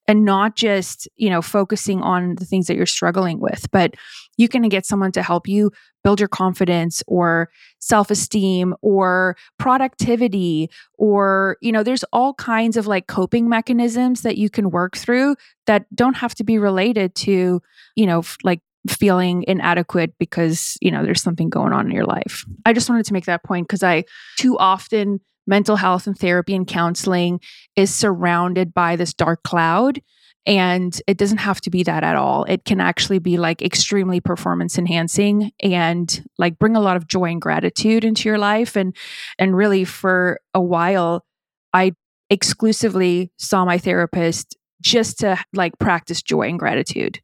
and 0.07 0.25
not 0.25 0.55
just, 0.55 1.07
you 1.15 1.29
know, 1.29 1.41
focusing 1.41 2.01
on 2.01 2.35
the 2.35 2.45
things 2.45 2.67
that 2.67 2.75
you're 2.75 2.85
struggling 2.85 3.39
with, 3.39 3.69
but 3.71 3.95
you 4.37 4.47
can 4.47 4.67
get 4.69 4.85
someone 4.85 5.11
to 5.13 5.23
help 5.23 5.47
you 5.47 5.71
build 6.03 6.19
your 6.19 6.27
confidence 6.27 7.01
or 7.07 7.49
self-esteem 7.79 8.75
or 8.81 9.37
productivity 9.57 10.69
or 10.97 11.57
you 11.61 11.71
know 11.71 11.83
there's 11.83 12.03
all 12.11 12.33
kinds 12.33 12.75
of 12.75 12.87
like 12.87 13.07
coping 13.07 13.47
mechanisms 13.47 14.21
that 14.21 14.37
you 14.37 14.49
can 14.49 14.69
work 14.69 14.97
through 14.97 15.35
that 15.65 15.85
don't 15.95 16.17
have 16.17 16.35
to 16.35 16.43
be 16.43 16.57
related 16.57 17.15
to 17.15 17.61
you 17.95 18.05
know 18.05 18.19
f- 18.19 18.37
like 18.43 18.59
feeling 18.89 19.45
inadequate 19.47 20.13
because 20.19 20.77
you 20.81 20.91
know 20.91 21.03
there's 21.03 21.21
something 21.21 21.49
going 21.49 21.71
on 21.71 21.85
in 21.85 21.91
your 21.91 22.05
life. 22.05 22.45
I 22.65 22.73
just 22.73 22.89
wanted 22.89 23.05
to 23.05 23.13
make 23.13 23.25
that 23.25 23.43
point 23.43 23.67
because 23.67 23.83
i 23.83 24.03
too 24.37 24.57
often 24.57 25.21
mental 25.45 25.75
health 25.75 26.07
and 26.07 26.17
therapy 26.17 26.55
and 26.55 26.67
counseling 26.67 27.39
is 27.75 27.93
surrounded 27.93 28.73
by 28.73 28.95
this 28.95 29.13
dark 29.13 29.43
cloud. 29.43 30.01
And 30.45 30.99
it 31.07 31.17
doesn't 31.17 31.37
have 31.37 31.61
to 31.61 31.69
be 31.69 31.83
that 31.83 32.03
at 32.03 32.17
all. 32.17 32.43
It 32.45 32.65
can 32.65 32.81
actually 32.81 33.19
be 33.19 33.37
like 33.37 33.61
extremely 33.61 34.19
performance 34.19 34.77
enhancing 34.77 35.51
and 35.61 36.25
like 36.37 36.59
bring 36.59 36.75
a 36.75 36.81
lot 36.81 36.97
of 36.97 37.07
joy 37.07 37.31
and 37.31 37.41
gratitude 37.41 38.03
into 38.03 38.27
your 38.27 38.37
life. 38.37 38.75
And 38.75 38.93
and 39.39 39.55
really 39.55 39.85
for 39.85 40.41
a 40.53 40.61
while, 40.61 41.25
I 41.73 41.93
exclusively 42.29 43.31
saw 43.37 43.63
my 43.63 43.77
therapist 43.77 44.57
just 44.81 45.19
to 45.19 45.39
like 45.53 45.77
practice 45.79 46.21
joy 46.21 46.49
and 46.49 46.59
gratitude 46.59 47.21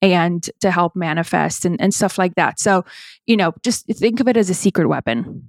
and 0.00 0.48
to 0.60 0.70
help 0.70 0.96
manifest 0.96 1.64
and, 1.64 1.80
and 1.80 1.94
stuff 1.94 2.18
like 2.18 2.34
that. 2.34 2.58
So, 2.58 2.84
you 3.26 3.36
know, 3.36 3.52
just 3.62 3.86
think 3.86 4.18
of 4.20 4.28
it 4.28 4.36
as 4.36 4.50
a 4.50 4.54
secret 4.54 4.88
weapon. 4.88 5.46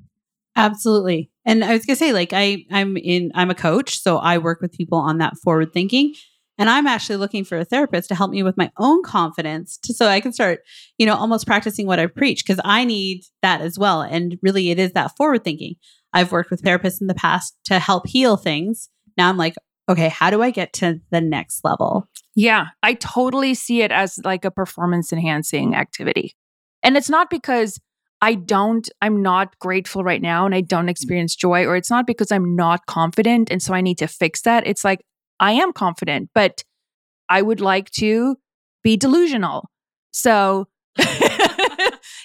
Absolutely. 0.56 1.32
And 1.46 1.64
I 1.64 1.74
was 1.74 1.86
gonna 1.86 1.98
say, 1.98 2.14
like, 2.14 2.32
I 2.34 2.66
I'm 2.72 2.98
in 2.98 3.32
I'm 3.36 3.50
a 3.50 3.56
coach, 3.56 4.00
so 4.00 4.18
I 4.18 4.38
work 4.38 4.62
with 4.62 4.72
people 4.72 4.98
on 4.98 5.18
that 5.20 5.38
forward 5.44 5.74
thinking. 5.74 6.14
And 6.58 6.70
I'm 6.70 6.86
actually 6.86 7.16
looking 7.16 7.44
for 7.44 7.58
a 7.58 7.66
therapist 7.66 8.10
to 8.10 8.16
help 8.16 8.30
me 8.30 8.44
with 8.44 8.58
my 8.58 8.72
own 8.78 9.02
confidence 9.02 9.78
to, 9.80 9.94
so 9.94 10.06
I 10.06 10.20
can 10.20 10.32
start, 10.32 10.60
you 11.00 11.06
know, 11.06 11.16
almost 11.16 11.48
practicing 11.48 11.88
what 11.88 12.00
I 12.00 12.06
preach 12.06 12.46
because 12.46 12.62
I 12.64 12.84
need 12.84 13.24
that 13.42 13.62
as 13.62 13.80
well. 13.80 14.04
And 14.04 14.38
really 14.44 14.70
it 14.70 14.78
is 14.78 14.92
that 14.92 15.18
forward 15.18 15.44
thinking. 15.44 15.76
I've 16.14 16.32
worked 16.32 16.52
with 16.52 16.62
therapists 16.62 17.02
in 17.02 17.08
the 17.08 17.16
past 17.16 17.58
to 17.66 17.80
help 17.80 18.08
heal 18.08 18.38
things. 18.38 18.90
Now 19.18 19.30
I'm 19.30 19.38
like, 19.38 19.56
okay, 19.90 20.10
how 20.10 20.30
do 20.30 20.44
I 20.44 20.52
get 20.52 20.74
to 20.74 21.02
the 21.10 21.22
next 21.22 21.64
level? 21.64 22.08
Yeah, 22.36 22.68
I 22.84 22.94
totally 22.94 23.56
see 23.56 23.82
it 23.82 23.92
as 23.92 24.20
like 24.24 24.46
a 24.46 24.52
performance 24.52 25.12
enhancing 25.12 25.76
activity. 25.76 26.36
And 26.84 26.96
it's 26.98 27.10
not 27.10 27.30
because 27.30 27.80
I 28.24 28.36
don't, 28.36 28.90
I'm 29.02 29.22
not 29.22 29.60
grateful 29.60 30.02
right 30.02 30.22
now 30.22 30.46
and 30.46 30.56
I 30.56 30.62
don't 30.62 30.86
mm. 30.86 30.92
experience 30.92 31.36
joy, 31.36 31.66
or 31.66 31.76
it's 31.76 31.90
not 31.90 32.08
because 32.08 32.32
I'm 32.32 32.56
not 32.56 32.86
confident 32.86 33.52
and 33.52 33.62
so 33.62 33.74
I 33.74 33.82
need 33.82 33.98
to 33.98 34.08
fix 34.08 34.44
that. 34.44 34.66
It's 34.66 34.86
like 34.86 35.04
I 35.42 35.52
am 35.52 35.74
confident, 35.74 36.30
but 36.34 36.64
I 37.28 37.42
would 37.42 37.60
like 37.60 37.90
to 37.92 38.38
be 38.82 38.96
delusional. 38.96 39.70
So, 40.12 40.70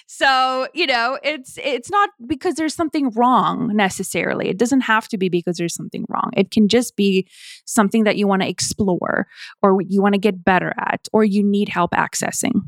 so 0.07 0.69
you 0.73 0.87
know 0.87 1.19
it's 1.21 1.57
it's 1.61 1.89
not 1.89 2.11
because 2.27 2.55
there's 2.55 2.75
something 2.75 3.09
wrong 3.09 3.75
necessarily. 3.75 4.47
It 4.47 4.57
doesn't 4.57 4.81
have 4.81 5.09
to 5.09 5.17
be 5.17 5.27
because 5.27 5.57
there's 5.57 5.75
something 5.75 6.05
wrong. 6.07 6.31
It 6.37 6.49
can 6.49 6.69
just 6.69 6.95
be 6.95 7.27
something 7.65 8.05
that 8.05 8.15
you 8.15 8.25
want 8.25 8.41
to 8.43 8.47
explore 8.47 9.27
or 9.61 9.81
you 9.81 10.01
want 10.01 10.13
to 10.13 10.19
get 10.19 10.45
better 10.45 10.73
at 10.79 11.09
or 11.11 11.25
you 11.25 11.43
need 11.43 11.67
help 11.67 11.91
accessing. 11.91 12.61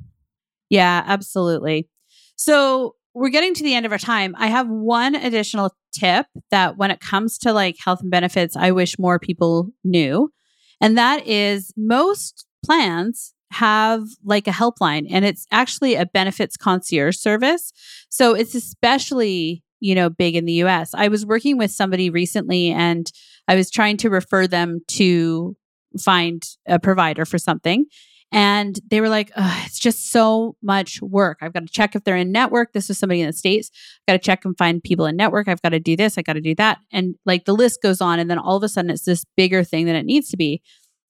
Yeah 0.70 1.04
absolutely. 1.06 1.88
So 2.36 2.96
we're 3.13 3.30
getting 3.30 3.54
to 3.54 3.63
the 3.63 3.76
end 3.76 3.86
of 3.86 3.91
our 3.91 3.97
time. 3.97 4.36
I 4.38 4.47
have 4.47 4.67
one 4.67 5.15
additional 5.15 5.76
tip 5.93 6.26
that 6.50 6.78
when 6.78 6.91
it 6.91 7.00
comes 7.00 7.38
to 7.39 7.54
like 7.54 7.78
health 7.80 8.02
and 8.02 8.12
benefits, 8.12 8.56
I 8.56 8.71
wish 8.71 8.97
more 8.97 9.19
people 9.19 9.69
knew. 9.84 10.32
And 10.80 10.97
that 10.97 11.28
is 11.28 11.74
most 11.76 12.45
plans 12.65 13.34
have 13.52 14.04
like 14.24 14.47
a 14.47 14.52
helpline 14.52 15.08
and 15.10 15.26
it's 15.26 15.45
actually 15.52 15.95
a 15.95 16.06
benefits 16.06 16.56
concierge 16.56 17.17
service. 17.17 17.74
So 18.10 18.34
it's 18.34 18.56
especially, 18.56 19.63
you 19.82 19.93
know, 19.93 20.10
big 20.10 20.36
in 20.36 20.45
the 20.45 20.63
US. 20.63 20.93
I 20.93 21.10
was 21.10 21.26
working 21.26 21.58
with 21.58 21.71
somebody 21.71 22.10
recently 22.10 22.71
and 22.71 23.12
I 23.47 23.56
was 23.56 23.69
trying 23.69 23.97
to 23.97 24.10
refer 24.10 24.47
them 24.47 24.80
to 24.89 25.58
find 26.00 26.41
a 26.65 26.80
provider 26.80 27.26
for 27.26 27.38
something. 27.38 27.86
And 28.32 28.80
they 28.89 29.02
were 29.02 29.10
like, 29.10 29.32
it's 29.36 29.80
just 29.80 30.10
so 30.10 30.56
much 30.63 31.02
work. 31.02 31.39
I've 31.41 31.52
got 31.52 31.67
to 31.67 31.72
check 31.72 31.96
if 31.96 32.04
they're 32.06 32.15
in 32.15 32.32
network. 32.32 32.72
This 32.72 32.89
is 32.89 32.98
somebody 32.98 33.20
in 33.20 33.28
the 33.28 33.34
States. 33.34 33.70
I've 33.74 34.13
got 34.13 34.22
to 34.22 34.26
check 34.26 34.46
and 34.46 34.58
find 34.58 34.82
people 34.82 35.06
in 35.06 35.17
network. 35.17 35.50
I've 35.50 35.62
got 35.62 35.70
to 35.70 35.80
do 35.82 35.98
this. 35.98 36.17
I 36.17 36.22
got 36.22 36.34
to 36.34 36.41
do 36.41 36.56
that. 36.56 36.78
And 36.94 37.15
like 37.26 37.44
the 37.44 37.54
list 37.54 37.82
goes 37.82 38.00
on. 38.00 38.20
And 38.20 38.32
then 38.32 38.39
all 38.39 38.56
of 38.56 38.63
a 38.63 38.70
sudden 38.70 38.89
it's 38.89 39.04
this 39.04 39.26
bigger 39.36 39.65
thing 39.65 39.86
than 39.86 39.98
it 39.98 40.06
needs 40.06 40.30
to 40.30 40.38
be. 40.38 40.62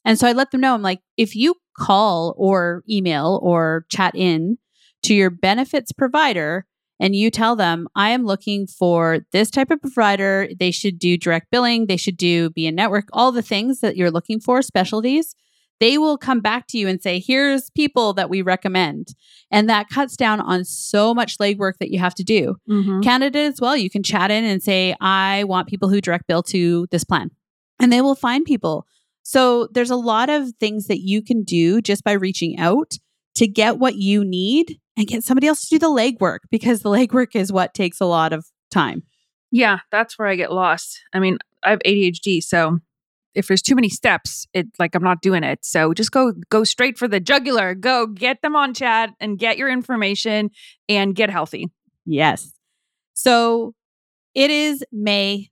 And 0.03 0.17
so 0.17 0.27
I 0.27 0.31
let 0.31 0.49
them 0.49 0.61
know 0.61 0.73
I'm 0.73 0.81
like, 0.81 1.01
if 1.15 1.35
you 1.35 1.55
call 1.77 2.33
or 2.37 2.83
email 2.89 3.39
or 3.43 3.85
chat 3.89 4.15
in 4.15 4.57
to 5.03 5.13
your 5.13 5.29
benefits 5.29 5.91
provider 5.91 6.65
and 6.99 7.15
you 7.15 7.29
tell 7.29 7.55
them, 7.55 7.87
I 7.95 8.09
am 8.09 8.25
looking 8.25 8.65
for 8.65 9.19
this 9.31 9.51
type 9.51 9.69
of 9.69 9.79
provider, 9.79 10.49
they 10.59 10.71
should 10.71 10.97
do 10.97 11.17
direct 11.17 11.51
billing, 11.51 11.85
they 11.85 11.97
should 11.97 12.17
do 12.17 12.49
be 12.49 12.65
in 12.65 12.73
network, 12.73 13.09
all 13.13 13.31
the 13.31 13.43
things 13.43 13.79
that 13.81 13.95
you're 13.95 14.11
looking 14.11 14.39
for, 14.39 14.63
specialties 14.63 15.35
they 15.81 15.97
will 15.97 16.17
come 16.17 16.39
back 16.39 16.67
to 16.67 16.77
you 16.77 16.87
and 16.87 17.01
say, 17.01 17.19
here's 17.19 17.69
people 17.71 18.13
that 18.13 18.29
we 18.29 18.41
recommend. 18.41 19.09
And 19.51 19.67
that 19.69 19.89
cuts 19.89 20.15
down 20.15 20.39
on 20.39 20.63
so 20.63 21.13
much 21.13 21.37
legwork 21.39 21.73
that 21.79 21.89
you 21.91 21.99
have 21.99 22.15
to 22.15 22.23
do. 22.23 22.55
Mhm. 22.69 23.03
Canada 23.03 23.39
as 23.39 23.59
well, 23.59 23.75
you 23.75 23.89
can 23.89 24.03
chat 24.03 24.31
in 24.31 24.45
and 24.45 24.63
say, 24.63 24.95
I 25.01 25.43
want 25.45 25.67
people 25.67 25.89
who 25.89 25.99
direct 25.99 26.27
bill 26.27 26.43
to 26.43 26.87
this 26.91 27.03
plan. 27.03 27.31
And 27.79 27.91
they 27.91 27.99
will 27.99 28.15
find 28.15 28.45
people. 28.45 28.85
So 29.23 29.67
there's 29.73 29.89
a 29.89 29.95
lot 29.95 30.29
of 30.29 30.51
things 30.59 30.85
that 30.87 31.01
you 31.01 31.21
can 31.21 31.43
do 31.43 31.81
just 31.81 32.03
by 32.03 32.13
reaching 32.13 32.57
out 32.59 32.93
to 33.35 33.47
get 33.47 33.79
what 33.79 33.95
you 33.95 34.23
need 34.23 34.79
and 34.95 35.07
get 35.07 35.23
somebody 35.23 35.47
else 35.47 35.61
to 35.61 35.75
do 35.75 35.79
the 35.79 35.89
legwork 35.89 36.39
because 36.51 36.81
the 36.81 36.89
legwork 36.97 37.35
is 37.35 37.51
what 37.51 37.73
takes 37.73 37.99
a 37.99 38.05
lot 38.05 38.33
of 38.33 38.45
time. 38.69 39.03
Yeah, 39.51 39.79
that's 39.91 40.17
where 40.17 40.27
I 40.27 40.35
get 40.35 40.51
lost. 40.53 41.01
I 41.11 41.19
mean, 41.19 41.39
I 41.63 41.71
have 41.71 41.79
ADHD, 41.85 42.41
so 42.41 42.79
if 43.33 43.47
there's 43.47 43.61
too 43.61 43.75
many 43.75 43.89
steps, 43.89 44.47
it 44.53 44.67
like 44.79 44.93
I'm 44.95 45.03
not 45.03 45.21
doing 45.21 45.43
it. 45.43 45.59
So 45.63 45.93
just 45.93 46.11
go 46.11 46.33
go 46.49 46.63
straight 46.63 46.97
for 46.97 47.07
the 47.07 47.19
jugular. 47.19 47.75
Go 47.75 48.07
get 48.07 48.41
them 48.41 48.55
on 48.55 48.73
chat 48.73 49.11
and 49.19 49.37
get 49.39 49.57
your 49.57 49.69
information 49.69 50.49
and 50.89 51.15
get 51.15 51.29
healthy. 51.29 51.67
Yes. 52.05 52.51
So 53.13 53.73
it 54.33 54.49
is 54.51 54.83
May. 54.91 55.49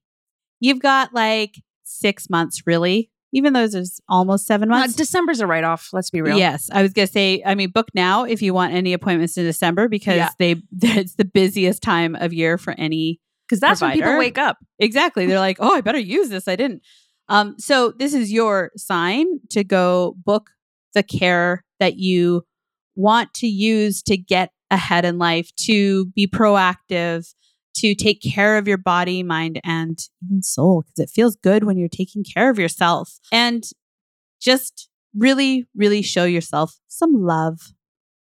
You've 0.60 0.80
got 0.82 1.14
like 1.14 1.56
six 1.84 2.30
months, 2.30 2.64
really, 2.66 3.10
even 3.34 3.54
though 3.54 3.68
there's 3.68 4.00
almost 4.10 4.46
seven 4.46 4.70
Uh, 4.72 4.80
months. 4.80 4.96
December's 4.96 5.40
a 5.40 5.48
write 5.48 5.64
off. 5.64 5.90
Let's 5.94 6.10
be 6.10 6.22
real. 6.22 6.38
Yes, 6.38 6.70
I 6.72 6.82
was 6.82 6.94
gonna 6.94 7.08
say. 7.08 7.42
I 7.46 7.56
mean, 7.56 7.70
book 7.72 7.88
now 7.94 8.24
if 8.26 8.42
you 8.42 8.54
want 8.54 8.74
any 8.74 8.94
appointments 8.94 9.38
in 9.38 9.46
December 9.46 9.88
because 9.88 10.18
Yeah. 10.18 10.30
they 10.38 10.56
it's 10.82 11.16
the 11.16 11.26
busiest 11.26 11.82
time 11.82 12.16
of 12.16 12.34
year 12.34 12.58
for 12.58 12.74
any. 12.78 13.20
because 13.48 13.60
that's 13.60 13.82
when 13.82 13.94
people 13.94 14.18
wake 14.18 14.38
up. 14.38 14.58
Exactly, 14.80 15.26
they're 15.26 15.40
like, 15.40 15.58
oh, 15.60 15.74
I 15.74 15.82
better 15.82 15.98
use 16.00 16.30
this. 16.30 16.48
I 16.48 16.56
didn't. 16.56 16.82
Um, 17.30 17.56
so 17.58 17.92
this 17.92 18.14
is 18.14 18.32
your 18.32 18.72
sign 18.76 19.26
to 19.52 19.64
go 19.64 20.16
book 20.26 20.50
the 20.94 21.04
care 21.04 21.64
that 21.80 21.98
you 21.98 22.44
want 22.96 23.34
to 23.36 23.48
use 23.48 24.02
to 24.04 24.18
get 24.18 24.52
ahead 24.72 25.06
in 25.06 25.18
life, 25.18 25.52
to 25.56 26.08
be 26.08 26.28
proactive, 26.28 27.34
to 27.78 27.96
take 27.96 28.22
care 28.22 28.58
of 28.58 28.68
your 28.68 28.78
body, 28.78 29.24
mind, 29.24 29.60
and 29.64 30.00
even 30.26 30.44
soul 30.44 30.84
because 30.84 31.10
it 31.10 31.14
feels 31.14 31.36
good 31.38 31.64
when 31.64 31.78
you're 31.78 31.88
taking 31.88 32.24
care 32.24 32.50
of 32.50 32.60
yourself 32.60 33.20
and 33.32 33.64
just 34.42 34.90
really, 35.16 35.68
really 35.76 36.02
show 36.02 36.26
yourself 36.26 36.76
some 36.88 37.14
love. 37.14 37.74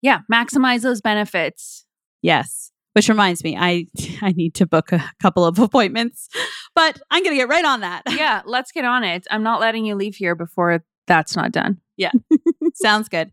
Yeah, 0.01 0.19
maximize 0.31 0.81
those 0.81 1.01
benefits. 1.01 1.85
Yes. 2.21 2.71
Which 2.93 3.09
reminds 3.09 3.43
me, 3.43 3.55
I 3.57 3.85
I 4.21 4.31
need 4.31 4.55
to 4.55 4.65
book 4.65 4.91
a 4.91 5.11
couple 5.21 5.45
of 5.45 5.59
appointments, 5.59 6.29
but 6.77 7.01
I'm 7.09 7.23
gonna 7.23 7.35
get 7.35 7.49
right 7.49 7.65
on 7.65 7.81
that. 7.81 8.03
Yeah, 8.17 8.41
let's 8.45 8.71
get 8.71 8.85
on 8.85 9.03
it. 9.03 9.27
I'm 9.31 9.43
not 9.43 9.59
letting 9.59 9.85
you 9.85 9.95
leave 9.95 10.15
here 10.15 10.35
before 10.35 10.83
that's 11.07 11.35
not 11.35 11.51
done. 11.51 11.81
Yeah, 11.97 12.11
sounds 12.75 13.09
good. 13.09 13.31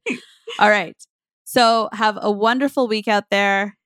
All 0.58 0.70
right. 0.70 0.96
So 1.44 1.90
have 1.92 2.18
a 2.20 2.30
wonderful 2.30 2.88
week 2.88 3.06
out 3.06 3.24
there. 3.30 3.76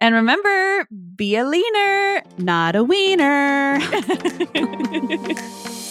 And 0.00 0.14
remember, 0.14 0.86
be 1.16 1.36
a 1.36 1.44
leaner. 1.44 2.22
Not 2.38 2.76
a 2.76 2.84
wiener. 2.84 3.80